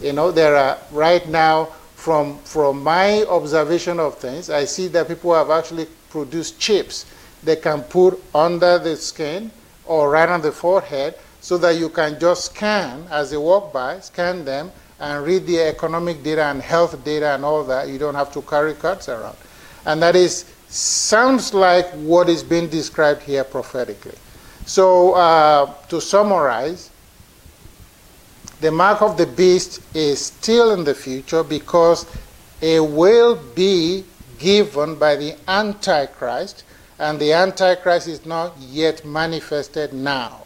You 0.00 0.12
know, 0.12 0.30
there 0.30 0.56
are 0.56 0.78
right 0.90 1.26
now, 1.28 1.66
from, 1.94 2.38
from 2.40 2.82
my 2.82 3.24
observation 3.24 4.00
of 4.00 4.18
things, 4.18 4.50
I 4.50 4.64
see 4.64 4.88
that 4.88 5.08
people 5.08 5.34
have 5.34 5.50
actually 5.50 5.86
produced 6.10 6.58
chips 6.58 7.06
they 7.42 7.56
can 7.56 7.82
put 7.82 8.22
under 8.34 8.78
the 8.78 8.96
skin 8.96 9.50
or 9.84 10.10
right 10.10 10.28
on 10.28 10.40
the 10.42 10.52
forehead 10.52 11.14
so 11.40 11.58
that 11.58 11.76
you 11.76 11.88
can 11.88 12.18
just 12.20 12.46
scan 12.46 13.04
as 13.10 13.30
they 13.30 13.36
walk 13.36 13.72
by, 13.72 13.98
scan 14.00 14.44
them, 14.44 14.70
and 15.02 15.24
read 15.26 15.44
the 15.46 15.60
economic 15.60 16.22
data 16.22 16.44
and 16.44 16.62
health 16.62 17.04
data 17.04 17.34
and 17.34 17.44
all 17.44 17.64
that. 17.64 17.88
You 17.88 17.98
don't 17.98 18.14
have 18.14 18.32
to 18.34 18.42
carry 18.42 18.72
cards 18.74 19.08
around. 19.08 19.36
And 19.84 20.00
that 20.00 20.14
is 20.14 20.44
sounds 20.68 21.52
like 21.52 21.86
what 21.94 22.28
is 22.28 22.44
being 22.44 22.68
described 22.68 23.20
here 23.22 23.42
prophetically. 23.42 24.14
So 24.64 25.14
uh, 25.14 25.74
to 25.88 26.00
summarize, 26.00 26.90
the 28.60 28.70
mark 28.70 29.02
of 29.02 29.16
the 29.16 29.26
beast 29.26 29.82
is 29.92 30.24
still 30.26 30.70
in 30.70 30.84
the 30.84 30.94
future 30.94 31.42
because 31.42 32.06
it 32.60 32.80
will 32.80 33.34
be 33.56 34.04
given 34.38 34.94
by 34.94 35.16
the 35.16 35.36
Antichrist, 35.48 36.62
and 37.00 37.18
the 37.18 37.32
Antichrist 37.32 38.06
is 38.06 38.24
not 38.24 38.56
yet 38.58 39.04
manifested 39.04 39.92
now. 39.92 40.41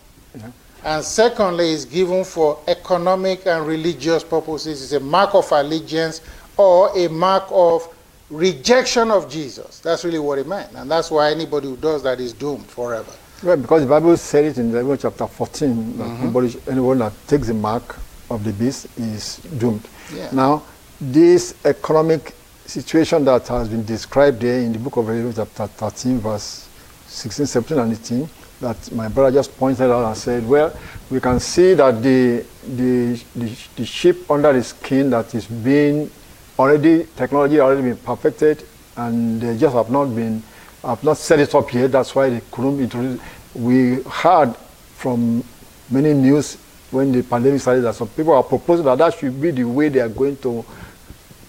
And 0.86 1.04
secondly, 1.04 1.72
it's 1.72 1.84
given 1.84 2.22
for 2.22 2.60
economic 2.68 3.44
and 3.44 3.66
religious 3.66 4.22
purposes. 4.22 4.84
It's 4.84 4.92
a 4.92 5.00
mark 5.00 5.34
of 5.34 5.50
allegiance 5.50 6.20
or 6.56 6.96
a 6.96 7.08
mark 7.08 7.48
of 7.50 7.92
rejection 8.30 9.10
of 9.10 9.28
Jesus. 9.28 9.80
That's 9.80 10.04
really 10.04 10.20
what 10.20 10.38
it 10.38 10.46
meant. 10.46 10.74
And 10.74 10.88
that's 10.88 11.10
why 11.10 11.32
anybody 11.32 11.66
who 11.66 11.76
does 11.76 12.04
that 12.04 12.20
is 12.20 12.32
doomed 12.32 12.66
forever. 12.66 13.10
Well, 13.42 13.56
because 13.56 13.82
the 13.82 13.88
Bible 13.88 14.16
said 14.16 14.44
it 14.44 14.58
in 14.58 14.72
Revelation 14.72 15.10
chapter 15.10 15.26
14 15.26 15.98
that 15.98 16.04
mm-hmm. 16.04 16.22
anybody, 16.22 16.56
anyone 16.70 16.98
that 17.00 17.12
takes 17.26 17.48
the 17.48 17.54
mark 17.54 17.98
of 18.30 18.44
the 18.44 18.52
beast 18.52 18.86
is 18.96 19.38
doomed. 19.58 19.88
Yeah. 20.14 20.28
Now, 20.30 20.62
this 21.00 21.56
economic 21.64 22.32
situation 22.64 23.24
that 23.24 23.48
has 23.48 23.68
been 23.68 23.84
described 23.84 24.40
there 24.40 24.60
in 24.60 24.72
the 24.72 24.78
book 24.78 24.98
of 24.98 25.08
Revelation 25.08 25.44
chapter 25.44 25.66
13, 25.66 26.20
verse 26.20 26.68
16, 27.08 27.46
17, 27.46 27.78
and 27.78 27.92
18, 27.92 28.28
that 28.60 28.90
my 28.92 29.08
brother 29.08 29.36
just 29.36 29.56
pointed 29.58 29.90
out 29.90 30.06
and 30.06 30.16
said, 30.16 30.46
well, 30.46 30.76
we 31.10 31.20
can 31.20 31.38
see 31.40 31.74
that 31.74 32.02
the, 32.02 32.44
the, 32.66 33.22
the, 33.34 33.56
the 33.76 33.84
ship 33.84 34.30
under 34.30 34.52
the 34.52 34.62
skin 34.62 35.10
that 35.10 35.34
is 35.34 35.46
being 35.46 36.10
already, 36.58 37.04
technology 37.16 37.60
already 37.60 37.82
been 37.82 37.96
perfected, 37.96 38.64
and 38.96 39.40
they 39.40 39.56
just 39.56 39.74
have 39.74 39.90
not 39.90 40.06
been, 40.06 40.42
have 40.82 41.02
not 41.04 41.16
set 41.18 41.38
it 41.38 41.54
up 41.54 41.72
yet. 41.72 41.92
That's 41.92 42.14
why 42.14 42.30
they 42.30 42.40
couldn't 42.50 42.80
introduce. 42.80 43.20
We 43.54 44.02
heard 44.02 44.56
from 44.96 45.44
many 45.90 46.14
news 46.14 46.56
when 46.90 47.12
the 47.12 47.22
pandemic 47.22 47.60
started 47.60 47.82
that 47.82 47.94
some 47.94 48.08
people 48.08 48.32
are 48.32 48.42
proposing 48.42 48.84
that 48.86 48.98
that 48.98 49.14
should 49.14 49.40
be 49.40 49.50
the 49.50 49.64
way 49.64 49.88
they 49.88 50.00
are 50.00 50.08
going 50.08 50.36
to 50.38 50.64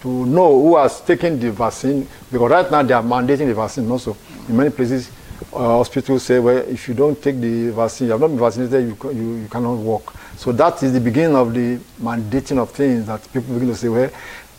to 0.02 0.26
know 0.26 0.62
who 0.62 0.78
has 0.78 1.02
taken 1.02 1.40
the 1.40 1.52
vaccine 1.52 2.08
because 2.32 2.52
right 2.52 2.70
now 2.70 2.84
they 2.84 2.94
are 2.94 3.02
mandating 3.04 3.48
the 3.48 3.54
vaccine 3.54 3.90
also 3.90 4.16
in 4.48 4.56
many 4.56 4.70
places 4.70 5.10
uh, 5.54 5.58
hospitals 5.58 6.24
say 6.24 6.40
well 6.40 6.58
if 6.58 6.88
you 6.88 6.94
don't 6.94 7.22
take 7.22 7.40
the 7.40 7.70
vaccine 7.72 8.08
you 8.08 8.12
have 8.12 8.22
not 8.22 8.28
been 8.28 8.40
vaccinated 8.40 8.88
you, 8.88 9.12
you, 9.12 9.36
you 9.36 9.48
cannot 9.50 9.76
work 9.76 10.14
so 10.36 10.52
that 10.52 10.82
is 10.84 10.94
the 10.94 11.00
beginning 11.00 11.36
of 11.36 11.54
the 11.54 11.78
mandating 12.02 12.58
of 12.58 12.72
things 12.72 13.06
that 13.06 13.22
people 13.34 13.54
begin 13.54 13.68
to 13.70 13.76
say 13.76 13.90
well 13.90 14.10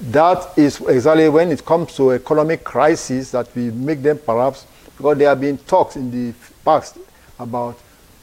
that 0.01 0.57
is 0.57 0.81
exactly 0.83 1.29
when 1.29 1.51
it 1.51 1.65
comes 1.65 1.95
to 1.97 2.11
economic 2.13 2.63
crisis 2.63 3.31
that 3.33 3.49
we 3.55 3.71
make 3.71 4.03
them 4.03 4.19
perhaps 4.19 4.67
because 4.97 5.19
there 5.19 5.29
have 5.29 5.41
been 5.41 5.57
talks 5.59 5.97
in 5.97 6.11
the 6.11 6.35
past 6.65 6.99
about 7.39 7.79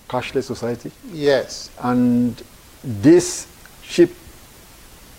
cashless 0.09 0.43
society. 0.43 0.91
Yes. 1.11 1.71
And 1.79 2.41
this 2.83 3.47
chip 3.83 4.11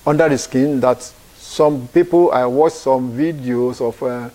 under 0.07 0.29
the 0.29 0.39
skin 0.39 0.81
that 0.81 1.03
some 1.37 1.89
people, 1.89 2.31
I 2.31 2.45
watched 2.47 2.77
some 2.77 3.13
videos 3.13 3.81
of 3.81 4.03
uh, 4.03 4.31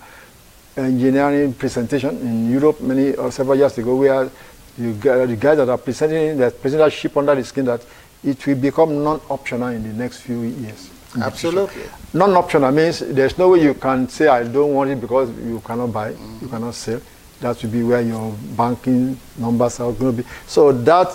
engineering 0.76 1.52
presentation 1.54 2.16
in 2.18 2.50
Europe 2.50 2.80
many 2.80 3.14
or 3.14 3.26
uh, 3.26 3.30
several 3.30 3.56
years 3.56 3.76
ago 3.78 3.96
where 3.96 4.30
you, 4.78 4.94
the 4.94 5.36
guys 5.38 5.58
that 5.58 5.68
are 5.68 5.78
presenting 5.78 6.38
that 6.38 6.60
present 6.60 6.80
that 6.80 6.92
chip 6.92 7.16
under 7.16 7.34
the 7.34 7.44
skin 7.44 7.64
that 7.66 7.84
it 8.24 8.46
will 8.46 8.56
become 8.56 9.02
non-optional 9.02 9.68
in 9.68 9.82
the 9.82 9.92
next 9.92 10.20
few 10.20 10.42
years. 10.42 10.90
Absolutely. 11.20 11.82
Non-optional 12.14 12.70
means 12.70 13.00
there's 13.00 13.36
no 13.36 13.50
way 13.50 13.62
you 13.62 13.74
can 13.74 14.08
say 14.08 14.28
I 14.28 14.44
don't 14.44 14.72
want 14.72 14.90
it 14.90 15.00
because 15.00 15.28
you 15.38 15.60
cannot 15.60 15.92
buy, 15.92 16.12
mm-hmm. 16.12 16.38
you 16.40 16.48
cannot 16.48 16.74
sell. 16.74 17.00
That 17.40 17.62
will 17.62 17.70
be 17.70 17.82
where 17.82 18.00
your 18.00 18.32
banking 18.56 19.18
numbers 19.36 19.80
are 19.80 19.92
going 19.92 20.16
to 20.16 20.22
be. 20.22 20.28
So 20.46 20.72
that 20.72 21.14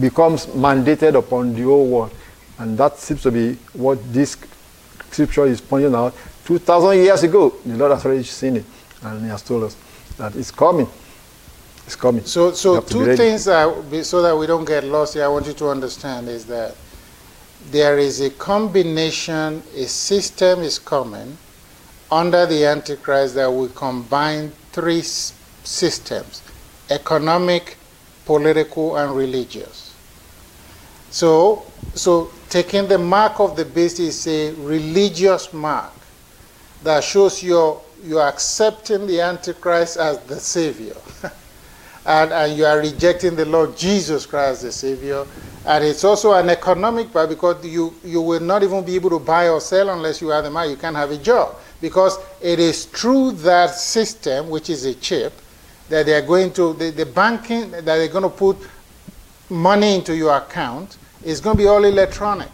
becomes 0.00 0.46
mandated 0.46 1.16
upon 1.16 1.54
the 1.54 1.62
whole 1.62 1.86
world. 1.86 2.14
And 2.58 2.78
that 2.78 2.96
seems 2.98 3.22
to 3.22 3.30
be 3.30 3.54
what 3.74 3.98
this 4.12 4.38
scripture 5.10 5.46
is 5.46 5.60
pointing 5.60 5.94
out. 5.94 6.14
2,000 6.46 6.96
years 6.98 7.22
ago, 7.24 7.50
the 7.64 7.76
Lord 7.76 7.92
has 7.92 8.06
already 8.06 8.22
seen 8.22 8.56
it. 8.58 8.64
And 9.12 9.22
He 9.22 9.28
has 9.28 9.42
told 9.42 9.64
us 9.64 9.76
that 10.18 10.34
it's 10.36 10.50
coming. 10.50 10.88
It's 11.86 11.96
coming. 11.96 12.24
So, 12.24 12.52
so 12.52 12.80
two 12.80 13.16
things 13.16 13.44
that, 13.44 14.04
so 14.04 14.22
that 14.22 14.36
we 14.36 14.46
don't 14.46 14.64
get 14.64 14.84
lost 14.84 15.14
here, 15.14 15.24
I 15.24 15.28
want 15.28 15.46
you 15.46 15.52
to 15.54 15.68
understand 15.68 16.28
is 16.28 16.46
that 16.46 16.74
there 17.70 17.98
is 17.98 18.20
a 18.20 18.30
combination, 18.30 19.62
a 19.74 19.86
system 19.86 20.60
is 20.60 20.78
coming 20.78 21.36
under 22.10 22.46
the 22.46 22.64
Antichrist 22.64 23.34
that 23.34 23.46
will 23.50 23.68
combine 23.68 24.50
three 24.72 25.02
systems 25.02 26.42
economic, 26.90 27.76
political, 28.24 28.96
and 28.96 29.16
religious. 29.16 29.92
So, 31.10 31.64
so 31.94 32.30
taking 32.48 32.86
the 32.86 32.98
mark 32.98 33.40
of 33.40 33.56
the 33.56 33.64
beast 33.64 33.98
is 33.98 34.26
a 34.28 34.52
religious 34.54 35.52
mark 35.52 35.92
that 36.84 37.02
shows 37.02 37.42
you're, 38.02 38.08
you're 38.08 38.28
accepting 38.28 39.06
the 39.06 39.20
Antichrist 39.20 39.96
as 39.96 40.18
the 40.20 40.38
Savior. 40.40 40.96
and, 42.06 42.32
and 42.32 42.56
you 42.56 42.64
are 42.64 42.78
rejecting 42.78 43.36
the 43.36 43.44
Lord 43.44 43.76
Jesus 43.76 44.26
Christ 44.26 44.58
as 44.58 44.62
the 44.62 44.72
Savior. 44.72 45.26
And 45.66 45.84
it's 45.84 46.04
also 46.04 46.32
an 46.32 46.50
economic 46.50 47.12
part 47.12 47.28
because 47.28 47.64
you, 47.64 47.94
you 48.04 48.20
will 48.20 48.40
not 48.40 48.62
even 48.62 48.84
be 48.84 48.94
able 48.94 49.10
to 49.10 49.18
buy 49.18 49.48
or 49.48 49.60
sell 49.60 49.90
unless 49.90 50.20
you 50.20 50.28
have 50.28 50.44
the 50.44 50.50
money. 50.50 50.70
You 50.70 50.76
can't 50.76 50.96
have 50.96 51.10
a 51.10 51.18
job. 51.18 51.56
Because 51.80 52.18
it 52.40 52.58
is 52.58 52.86
through 52.86 53.32
that 53.32 53.70
system, 53.74 54.48
which 54.48 54.70
is 54.70 54.84
a 54.84 54.94
chip, 54.94 55.32
that 55.88 56.06
they 56.06 56.14
are 56.14 56.22
going 56.22 56.52
to, 56.54 56.72
the, 56.74 56.90
the 56.90 57.06
banking, 57.06 57.70
that 57.70 57.84
they're 57.84 58.08
going 58.08 58.22
to 58.22 58.28
put 58.30 58.56
money 59.50 59.94
into 59.94 60.16
your 60.16 60.36
account 60.36 60.98
is 61.22 61.40
going 61.40 61.56
to 61.56 61.62
be 61.62 61.68
all 61.68 61.84
electronic. 61.84 62.48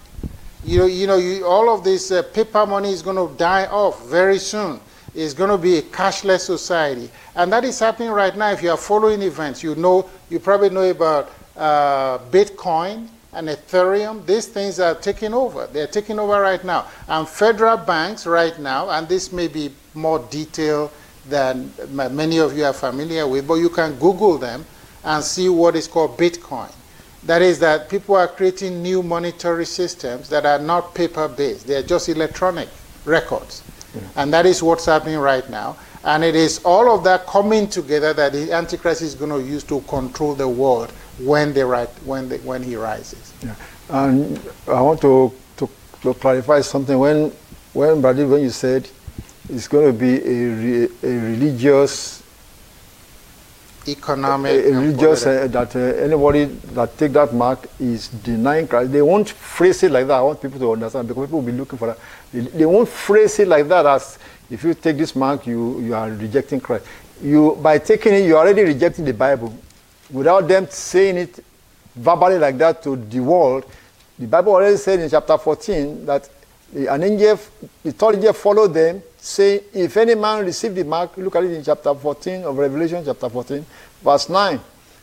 You 0.64 0.87
you 0.87 1.07
know 1.07 1.16
you, 1.16 1.44
all 1.44 1.74
of 1.74 1.83
this 1.83 2.11
uh, 2.12 2.22
paper 2.22 2.64
money 2.66 2.90
is 2.90 3.02
going 3.02 3.16
to 3.16 3.35
die 3.37 3.66
off 3.66 4.07
very 4.07 4.38
soon. 4.38 4.81
It's 5.14 5.35
going 5.35 5.51
to 5.51 5.59
be 5.59 5.79
a 5.79 5.83
cashless 5.83 6.40
society. 6.40 7.11
And 7.35 7.53
that 7.53 7.64
is 7.64 7.79
happening 7.79 8.11
right 8.11 8.37
now. 8.37 8.51
If 8.53 8.62
you 8.62 8.70
are 8.70 8.77
following 8.77 9.22
events, 9.22 9.62
you 9.62 9.75
know, 9.75 10.09
you 10.31 10.38
probably 10.38 10.70
know 10.70 10.88
about 10.88 11.31
uh, 11.57 12.18
Bitcoin 12.31 13.09
and 13.35 13.48
Ethereum, 13.48 14.25
these 14.25 14.46
things 14.46 14.81
are 14.81 14.94
taking 14.94 15.35
over. 15.35 15.66
They're 15.66 15.87
taking 15.87 16.18
over 16.18 16.40
right 16.40 16.62
now. 16.64 16.87
And 17.09 17.29
federal 17.29 17.77
banks 17.77 18.27
right 18.27 18.59
now, 18.59 18.90
and 18.90 19.07
this 19.09 19.33
may 19.33 19.48
be 19.48 19.70
more 19.94 20.18
detailed 20.31 20.90
than 21.29 21.72
many 21.90 22.38
of 22.38 22.57
you 22.57 22.64
are 22.64 22.72
familiar 22.72 23.27
with, 23.27 23.46
but 23.46 23.55
you 23.55 23.68
can 23.68 23.94
Google 23.98 24.38
them 24.38 24.64
and 25.05 25.22
see 25.22 25.48
what 25.48 25.77
is 25.77 25.87
called 25.87 26.18
Bitcoin. 26.18 26.72
That 27.25 27.42
is 27.42 27.59
that 27.61 27.88
people 27.88 28.16
are 28.16 28.27
creating 28.27 28.83
new 28.83 29.03
monetary 29.03 29.66
systems 29.66 30.29
that 30.31 30.44
are 30.44 30.59
not 30.59 30.94
paper-based. 30.94 31.66
They're 31.66 31.83
just 31.83 32.09
electronic 32.09 32.68
records. 33.05 33.62
And 34.16 34.33
that 34.33 34.46
is 34.46 34.62
what's 34.62 34.87
happening 34.87 35.18
right 35.18 35.48
now. 35.50 35.76
And 36.05 36.24
it 36.24 36.35
is 36.35 36.61
all 36.64 36.94
of 36.94 37.05
that 37.05 37.26
coming 37.26 37.68
together 37.68 38.12
that 38.12 38.33
the 38.33 38.52
Antichrist 38.52 39.02
is 39.02 39.14
going 39.14 39.31
to 39.31 39.40
use 39.40 39.62
to 39.64 39.81
control 39.83 40.35
the 40.35 40.48
world 40.48 40.90
when 41.20 41.52
they 41.52 41.62
write, 41.62 41.90
when 42.05 42.28
they, 42.28 42.38
when 42.38 42.62
he 42.62 42.76
rises. 42.76 43.33
Yeah. 43.42 43.55
And 43.88 44.40
I 44.66 44.81
want 44.81 45.00
to, 45.02 45.33
to, 45.59 45.68
to 46.02 46.14
clarify 46.14 46.61
something. 46.62 46.98
When 46.98 47.33
when 47.72 48.00
Brady, 48.02 48.24
when 48.24 48.42
you 48.42 48.50
said 48.50 48.88
it's 49.48 49.66
going 49.66 49.87
to 49.87 49.98
be 49.98 50.16
a, 50.16 50.55
re, 50.55 50.88
a 51.02 51.07
religious 51.07 52.21
economic 53.88 54.52
a, 54.52 54.70
a 54.70 54.78
religious 54.78 55.26
uh, 55.26 55.46
that 55.48 55.74
uh, 55.76 55.78
anybody 55.78 56.44
that 56.44 56.96
take 56.96 57.12
that 57.12 57.32
mark 57.34 57.68
is 57.80 58.08
denying 58.08 58.68
Christ. 58.68 58.92
They 58.92 59.02
won't 59.02 59.28
phrase 59.28 59.82
it 59.82 59.90
like 59.90 60.06
that. 60.06 60.14
I 60.14 60.22
want 60.22 60.40
people 60.40 60.58
to 60.60 60.72
understand 60.72 61.08
because 61.08 61.26
people 61.26 61.40
will 61.40 61.46
be 61.46 61.52
looking 61.52 61.78
for 61.78 61.88
that. 61.88 61.98
They, 62.32 62.40
they 62.40 62.66
won't 62.66 62.88
phrase 62.88 63.38
it 63.40 63.48
like 63.48 63.68
that 63.68 63.86
as 63.86 64.18
if 64.50 64.62
you 64.64 64.74
take 64.74 64.98
this 64.98 65.16
mark, 65.16 65.46
you, 65.46 65.80
you 65.80 65.94
are 65.94 66.10
rejecting 66.10 66.60
Christ. 66.60 66.86
You 67.22 67.58
by 67.60 67.78
taking 67.78 68.14
it, 68.14 68.26
you're 68.26 68.38
already 68.38 68.62
rejecting 68.62 69.04
the 69.04 69.14
Bible 69.14 69.56
without 70.10 70.46
them 70.46 70.68
saying 70.68 71.16
it 71.16 71.44
verbally 71.94 72.38
like 72.38 72.58
that 72.58 72.82
to 72.82 72.96
the 72.96 73.20
world, 73.20 73.64
the 74.18 74.26
Bible 74.26 74.52
already 74.52 74.76
said 74.76 75.00
in 75.00 75.10
chapter 75.10 75.36
14 75.36 76.06
that 76.06 76.28
an 76.74 77.02
angel, 77.02 77.38
the 77.82 77.92
third 77.92 78.16
angel 78.16 78.32
followed 78.32 78.74
them, 78.74 79.02
saying, 79.18 79.61
If 79.74 79.96
any 79.96 80.14
man 80.14 80.44
receive 80.44 80.74
the 80.74 80.85
mark, 80.85 81.16
look 81.16 81.37
at 81.37 81.44
it 81.44 81.52
in 81.52 81.62
chapter 81.62 81.94
14 81.94 82.44
of 82.44 82.56
Revelation, 82.56 83.04
chapter 83.04 83.28
14, 83.28 83.64
verse 84.02 84.28
9. 84.28 84.61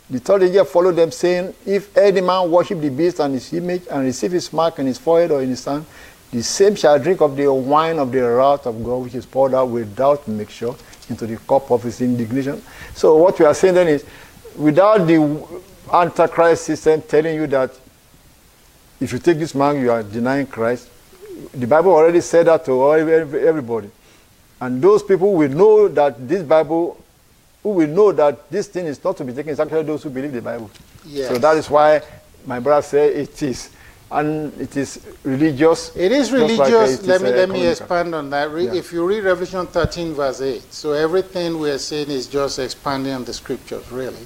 The 0.10 0.20
third 0.20 0.44
angel 0.44 0.66
followed 0.66 0.96
them, 0.96 1.12
saying, 1.12 1.54
If 1.66 1.96
any 1.96 2.22
man 2.22 2.50
worship 2.50 2.82
the 2.82 2.90
beast 2.90 3.20
and 3.20 3.34
his 3.34 3.54
image 3.54 3.84
and 3.92 4.04
receive 4.04 4.32
his 4.32 4.52
mark 4.52 4.80
in 4.80 4.88
his 4.88 4.98
forehead 4.98 5.32
or 5.32 5.42
in 5.42 5.50
his 5.50 5.64
hand, 5.64 5.86
the 6.32 6.44
same 6.44 6.76
shall 6.76 7.00
drink 7.00 7.22
of 7.22 7.36
the 7.36 7.52
wine 7.52 7.98
of 7.98 8.12
the 8.12 8.22
wrath 8.22 8.66
of 8.66 8.84
God, 8.84 9.04
which 9.04 9.16
is 9.16 9.26
poured 9.26 9.54
out 9.54 9.70
without 9.70 10.28
mixture 10.28 10.74
into 11.10 11.26
the 11.26 11.38
cup 11.38 11.72
of 11.72 11.84
his 11.84 12.02
indignation. 12.02 12.62
So 12.94 13.16
what 13.18 13.38
we 13.40 13.46
are 13.46 13.54
saying 13.54 13.76
then 13.76 13.88
is, 13.88 14.06
without 14.56 15.08
the 15.08 15.48
Antichrist 15.92 16.66
system 16.66 17.02
telling 17.02 17.36
you 17.36 17.48
that 17.48 17.72
if 19.00 19.14
you 19.14 19.20
take 19.20 19.40
this 19.40 19.56
mark, 19.56 19.78
you 19.78 19.92
are 19.92 20.04
denying 20.04 20.46
Christ, 20.46 20.90
the 21.54 21.68
Bible 21.68 21.92
already 21.92 22.22
said 22.22 22.48
that 22.48 22.66
to 22.66 22.94
everybody. 22.94 23.90
And 24.62 24.82
those 24.82 25.04
people 25.04 25.34
will 25.34 25.50
know 25.50 25.88
that 25.88 26.28
this 26.28 26.44
Bible, 26.44 27.02
who 27.64 27.70
will 27.70 27.88
know 27.88 28.12
that 28.12 28.50
this 28.52 28.68
thing 28.68 28.86
is 28.86 29.04
not 29.04 29.18
to 29.18 29.24
be 29.24 29.34
taken, 29.34 29.52
is 29.52 29.60
actually 29.60 29.84
those 29.84 30.04
who 30.04 30.10
believe 30.10 30.34
the 30.34 30.42
Bible. 30.42 30.70
Yes. 31.06 31.30
So 31.30 31.38
that 31.38 31.56
is 31.58 31.70
why 31.70 32.02
my 32.46 32.60
brother 32.60 32.82
said 32.82 33.16
it 33.16 33.42
is. 33.42 33.72
And 34.12 34.60
it 34.60 34.76
is 34.76 35.06
religious. 35.24 35.96
It 35.96 36.12
is 36.12 36.32
religious. 36.32 37.00
Like 37.00 37.08
let 37.08 37.22
me, 37.22 37.30
let 37.30 37.50
me 37.50 37.68
expand 37.68 38.16
on 38.16 38.32
that. 38.32 38.50
Re 38.50 38.66
yeah. 38.66 38.74
If 38.74 38.92
you 38.92 39.08
read 39.08 39.24
Revelation 39.24 39.68
13, 39.68 40.14
verse 40.14 40.42
8, 40.42 40.74
so 40.74 40.94
everything 40.94 41.60
we 41.60 41.70
are 41.70 41.78
saying 41.78 42.10
is 42.10 42.26
just 42.26 42.58
expanding 42.58 43.14
on 43.14 43.24
the 43.24 43.34
scriptures, 43.34 43.90
really. 43.92 44.26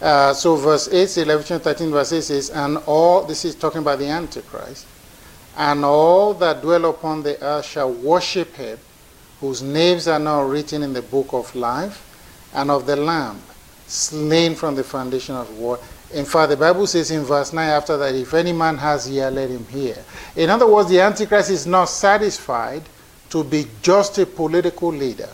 Uh, 0.00 0.32
so 0.32 0.56
verse 0.56 0.88
8, 0.88 1.26
Revelation 1.26 1.60
13 1.60 1.90
verse 1.90 2.12
8 2.12 2.22
says, 2.22 2.50
And 2.50 2.78
all, 2.86 3.22
this 3.22 3.44
is 3.44 3.54
talking 3.54 3.82
about 3.82 3.98
the 3.98 4.06
Antichrist, 4.06 4.86
and 5.56 5.84
all 5.84 6.34
that 6.34 6.62
dwell 6.62 6.86
upon 6.86 7.22
the 7.22 7.42
earth 7.42 7.66
shall 7.66 7.92
worship 7.92 8.54
him, 8.54 8.78
whose 9.40 9.62
names 9.62 10.06
are 10.06 10.18
now 10.18 10.42
written 10.42 10.82
in 10.82 10.92
the 10.92 11.02
book 11.02 11.28
of 11.32 11.54
life, 11.54 12.06
and 12.54 12.70
of 12.70 12.86
the 12.86 12.96
Lamb, 12.96 13.40
slain 13.86 14.54
from 14.54 14.74
the 14.74 14.84
foundation 14.84 15.34
of 15.34 15.48
the 15.48 15.54
world. 15.60 15.82
In 16.12 16.24
fact, 16.24 16.50
the 16.50 16.56
Bible 16.56 16.86
says 16.86 17.10
in 17.10 17.22
verse 17.22 17.52
9 17.52 17.68
after 17.68 17.96
that, 17.96 18.14
if 18.14 18.34
any 18.34 18.52
man 18.52 18.76
has 18.78 19.08
ear, 19.10 19.30
let 19.30 19.48
him 19.48 19.64
hear. 19.66 19.96
In 20.34 20.50
other 20.50 20.66
words, 20.66 20.88
the 20.88 21.00
Antichrist 21.00 21.50
is 21.50 21.66
not 21.66 21.84
satisfied 21.84 22.82
to 23.30 23.44
be 23.44 23.66
just 23.80 24.18
a 24.18 24.26
political 24.26 24.88
leader. 24.92 25.28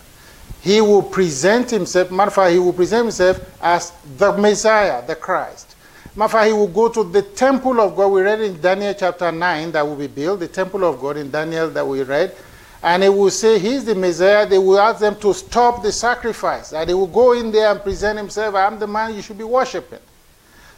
He 0.60 0.80
will 0.80 1.02
present 1.02 1.70
himself, 1.70 2.10
matter 2.10 2.28
of 2.28 2.34
fact, 2.34 2.52
he 2.52 2.58
will 2.58 2.72
present 2.72 3.04
himself 3.04 3.40
as 3.62 3.92
the 4.18 4.32
Messiah, 4.32 5.06
the 5.06 5.14
Christ. 5.14 5.75
He 6.16 6.52
will 6.52 6.68
go 6.68 6.88
to 6.88 7.04
the 7.04 7.20
temple 7.20 7.78
of 7.78 7.94
God. 7.94 8.08
We 8.08 8.22
read 8.22 8.40
in 8.40 8.58
Daniel 8.58 8.94
chapter 8.94 9.30
9 9.30 9.72
that 9.72 9.86
will 9.86 9.96
be 9.96 10.06
built, 10.06 10.40
the 10.40 10.48
temple 10.48 10.82
of 10.84 10.98
God 10.98 11.18
in 11.18 11.30
Daniel 11.30 11.68
that 11.68 11.86
we 11.86 12.02
read. 12.02 12.34
And 12.82 13.02
he 13.02 13.10
will 13.10 13.30
say, 13.30 13.58
He's 13.58 13.84
the 13.84 13.94
Messiah. 13.94 14.46
They 14.46 14.58
will 14.58 14.80
ask 14.80 14.98
them 14.98 15.16
to 15.20 15.34
stop 15.34 15.82
the 15.82 15.92
sacrifice. 15.92 16.72
And 16.72 16.88
he 16.88 16.94
will 16.94 17.06
go 17.06 17.32
in 17.32 17.52
there 17.52 17.70
and 17.70 17.82
present 17.82 18.16
himself, 18.16 18.54
I'm 18.54 18.78
the 18.78 18.86
man 18.86 19.14
you 19.14 19.20
should 19.20 19.36
be 19.36 19.44
worshiping. 19.44 19.98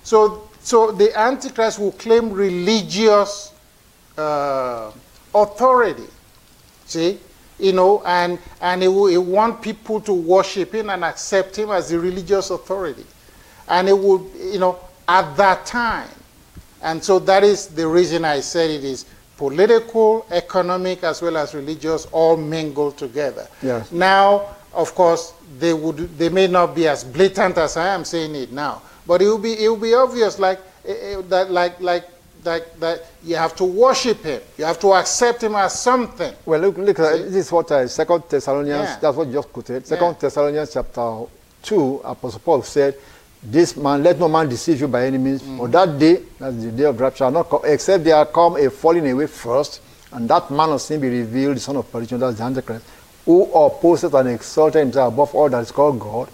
So, 0.02 0.48
so 0.58 0.90
the 0.90 1.16
Antichrist 1.16 1.78
will 1.78 1.92
claim 1.92 2.32
religious 2.32 3.52
uh, 4.16 4.90
authority. 5.32 6.08
See? 6.84 7.20
You 7.60 7.74
know, 7.74 8.02
and, 8.04 8.40
and 8.60 8.82
he 8.82 8.88
will 8.88 9.06
he 9.06 9.18
want 9.18 9.62
people 9.62 10.00
to 10.00 10.12
worship 10.12 10.74
him 10.74 10.90
and 10.90 11.04
accept 11.04 11.56
him 11.56 11.70
as 11.70 11.90
the 11.90 12.00
religious 12.00 12.50
authority. 12.50 13.06
And 13.68 13.88
it 13.88 13.92
will, 13.92 14.28
you 14.36 14.58
know, 14.58 14.80
at 15.08 15.36
that 15.36 15.66
time. 15.66 16.08
And 16.82 17.02
so 17.02 17.18
that 17.20 17.42
is 17.42 17.66
the 17.66 17.88
reason 17.88 18.24
I 18.24 18.40
said 18.40 18.70
it 18.70 18.84
is 18.84 19.06
political, 19.36 20.26
economic, 20.30 21.02
as 21.02 21.22
well 21.22 21.36
as 21.36 21.54
religious, 21.54 22.06
all 22.12 22.36
mingled 22.36 22.96
together. 22.98 23.48
Yes. 23.62 23.90
Now, 23.90 24.54
of 24.74 24.94
course, 24.94 25.32
they 25.58 25.72
would 25.72 25.96
they 26.18 26.28
may 26.28 26.46
not 26.46 26.74
be 26.74 26.86
as 26.86 27.02
blatant 27.02 27.56
as 27.58 27.76
I 27.76 27.94
am 27.94 28.04
saying 28.04 28.34
it 28.34 28.52
now, 28.52 28.82
but 29.06 29.22
it 29.22 29.26
will 29.26 29.38
be 29.38 29.54
it 29.64 29.68
will 29.68 29.76
be 29.76 29.94
obvious, 29.94 30.38
like 30.38 30.60
uh, 30.86 31.22
that, 31.22 31.50
like 31.50 31.80
like 31.80 32.04
that 32.44 32.78
that 32.78 33.06
you 33.24 33.34
have 33.36 33.56
to 33.56 33.64
worship 33.64 34.22
him, 34.22 34.40
you 34.58 34.64
have 34.64 34.78
to 34.80 34.92
accept 34.94 35.42
him 35.42 35.54
as 35.54 35.80
something. 35.80 36.34
Well, 36.44 36.60
look, 36.60 36.76
look 36.76 36.96
this 36.96 37.34
is 37.34 37.50
what 37.50 37.72
uh, 37.72 37.88
Second 37.88 38.24
Thessalonians. 38.28 38.88
Yeah. 38.88 38.98
That's 39.00 39.16
what 39.16 39.26
you 39.28 39.32
just 39.32 39.52
quoted. 39.52 39.86
Second 39.86 40.12
Yeah. 40.12 40.20
Thessalonians 40.20 40.72
chapter 40.72 41.24
two, 41.62 42.00
Apostle 42.04 42.40
Paul 42.40 42.62
said, 42.62 42.94
"This 43.42 43.76
man, 43.76 44.02
let 44.02 44.18
no 44.18 44.28
man 44.28 44.48
deceive 44.48 44.80
you 44.80 44.88
by 44.88 45.06
any 45.06 45.18
means. 45.18 45.42
Mm-hmm. 45.42 45.58
For 45.58 45.68
that 45.68 45.98
day, 45.98 46.20
that's 46.38 46.56
the 46.56 46.70
day 46.72 46.84
of 46.84 47.00
rapture, 47.00 47.18
shall 47.18 47.30
not 47.30 47.48
come, 47.48 47.60
except 47.64 48.04
there 48.04 48.24
come 48.26 48.56
a 48.56 48.70
falling 48.70 49.10
away 49.10 49.26
first, 49.26 49.80
and 50.12 50.28
that 50.28 50.50
man 50.50 50.70
of 50.70 50.80
sin 50.80 51.00
be 51.00 51.08
revealed, 51.08 51.56
the 51.56 51.60
son 51.60 51.76
of 51.76 51.90
perdition, 51.90 52.18
that's 52.18 52.38
the 52.38 52.44
Antichrist, 52.44 52.84
who 53.24 53.44
opposes 53.52 54.12
and 54.14 54.28
exalted 54.28 54.80
himself 54.80 55.12
above 55.12 55.34
all 55.34 55.48
that 55.48 55.62
is 55.62 55.70
called 55.70 56.00
God, 56.00 56.28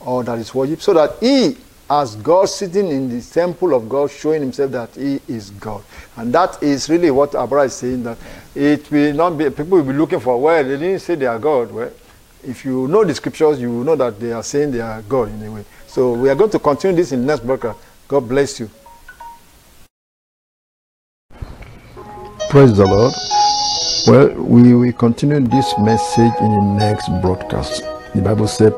or 0.00 0.24
that 0.24 0.38
is 0.38 0.54
worshipped, 0.54 0.82
so 0.82 0.94
that 0.94 1.16
he." 1.20 1.56
As 1.90 2.16
God 2.16 2.50
sitting 2.50 2.88
in 2.88 3.08
the 3.08 3.22
temple 3.24 3.72
of 3.72 3.88
God, 3.88 4.10
showing 4.10 4.42
himself 4.42 4.72
that 4.72 4.90
he 4.94 5.22
is 5.26 5.48
God. 5.52 5.80
And 6.16 6.30
that 6.34 6.62
is 6.62 6.90
really 6.90 7.10
what 7.10 7.34
Abra 7.34 7.62
is 7.62 7.72
saying, 7.72 8.02
that 8.02 8.18
it 8.54 8.90
will 8.90 9.14
not 9.14 9.38
be, 9.38 9.48
people 9.48 9.78
will 9.78 9.84
be 9.84 9.94
looking 9.94 10.20
for, 10.20 10.38
well, 10.38 10.62
they 10.62 10.76
didn't 10.76 10.98
say 10.98 11.14
they 11.14 11.24
are 11.24 11.38
God. 11.38 11.72
Well, 11.72 11.90
if 12.44 12.62
you 12.66 12.88
know 12.88 13.04
the 13.04 13.14
scriptures, 13.14 13.58
you 13.58 13.70
will 13.70 13.84
know 13.84 13.96
that 13.96 14.20
they 14.20 14.32
are 14.32 14.42
saying 14.42 14.72
they 14.72 14.82
are 14.82 15.00
God 15.00 15.30
in 15.30 15.42
a 15.46 15.50
way. 15.50 15.64
So 15.98 16.12
we 16.12 16.30
are 16.30 16.36
going 16.36 16.50
to 16.50 16.60
continue 16.60 16.96
this 16.96 17.10
in 17.10 17.22
the 17.22 17.26
next 17.26 17.44
broadcast. 17.44 17.76
God 18.06 18.28
bless 18.28 18.60
you. 18.60 18.70
Praise 22.50 22.76
the 22.76 22.86
Lord. 22.86 23.12
Well, 24.06 24.40
we 24.44 24.74
will 24.74 24.92
continue 24.92 25.40
this 25.40 25.76
message 25.76 26.32
in 26.40 26.52
the 26.52 26.76
next 26.78 27.08
broadcast. 27.20 27.82
The 28.14 28.22
Bible 28.22 28.46
said, 28.46 28.74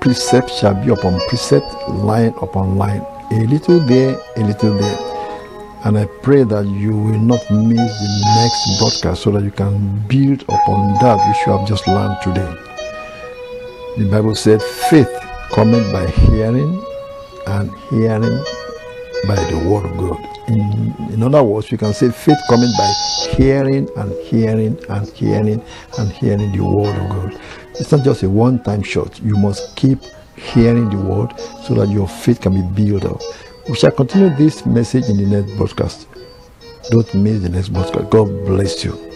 precept 0.00 0.50
shall 0.50 0.74
be 0.74 0.90
upon 0.90 1.20
precept, 1.28 1.72
line 1.88 2.34
upon 2.42 2.76
line, 2.76 3.06
a 3.30 3.46
little 3.46 3.78
there, 3.78 4.18
a 4.36 4.40
little 4.40 4.76
there. 4.76 4.98
And 5.84 5.96
I 5.96 6.06
pray 6.06 6.42
that 6.42 6.66
you 6.66 6.96
will 6.96 7.20
not 7.20 7.48
miss 7.48 7.78
the 7.78 8.22
next 8.34 8.80
broadcast 8.80 9.22
so 9.22 9.30
that 9.30 9.44
you 9.44 9.52
can 9.52 10.04
build 10.08 10.42
upon 10.42 10.94
that 10.94 11.14
which 11.28 11.46
you 11.46 11.56
have 11.56 11.68
just 11.68 11.86
learned 11.86 12.20
today. 12.24 12.52
The 13.98 14.10
Bible 14.10 14.34
said, 14.34 14.60
faith 14.60 15.29
cometh 15.52 15.92
by 15.92 16.06
hearing, 16.06 16.82
and 17.46 17.70
hearing 17.90 18.44
by 19.26 19.36
the 19.50 19.66
word 19.68 19.84
of 19.86 19.96
God. 19.98 20.26
In, 20.48 20.94
in 21.12 21.22
other 21.22 21.42
words, 21.42 21.70
we 21.70 21.78
can 21.78 21.92
say 21.94 22.10
faith 22.10 22.38
coming 22.48 22.70
by 22.78 22.92
hearing 23.36 23.88
and 23.96 24.12
hearing 24.24 24.78
and 24.88 25.08
hearing 25.10 25.62
and 25.98 26.12
hearing 26.12 26.52
the 26.52 26.64
word 26.64 26.96
of 26.96 27.08
God. 27.10 27.40
It's 27.78 27.92
not 27.92 28.04
just 28.04 28.22
a 28.22 28.30
one 28.30 28.62
time 28.62 28.82
shot. 28.82 29.20
You 29.22 29.36
must 29.36 29.76
keep 29.76 29.98
hearing 30.36 30.90
the 30.90 30.96
word 30.96 31.38
so 31.64 31.74
that 31.74 31.88
your 31.88 32.08
faith 32.08 32.40
can 32.40 32.54
be 32.54 32.84
built 32.84 33.04
up. 33.04 33.20
We 33.68 33.76
shall 33.76 33.92
continue 33.92 34.34
this 34.36 34.66
message 34.66 35.08
in 35.08 35.16
the 35.16 35.26
next 35.26 35.56
broadcast. 35.56 36.08
Don't 36.90 37.14
miss 37.14 37.42
the 37.42 37.48
next 37.48 37.68
broadcast. 37.68 38.10
God 38.10 38.26
bless 38.46 38.84
you. 38.84 39.09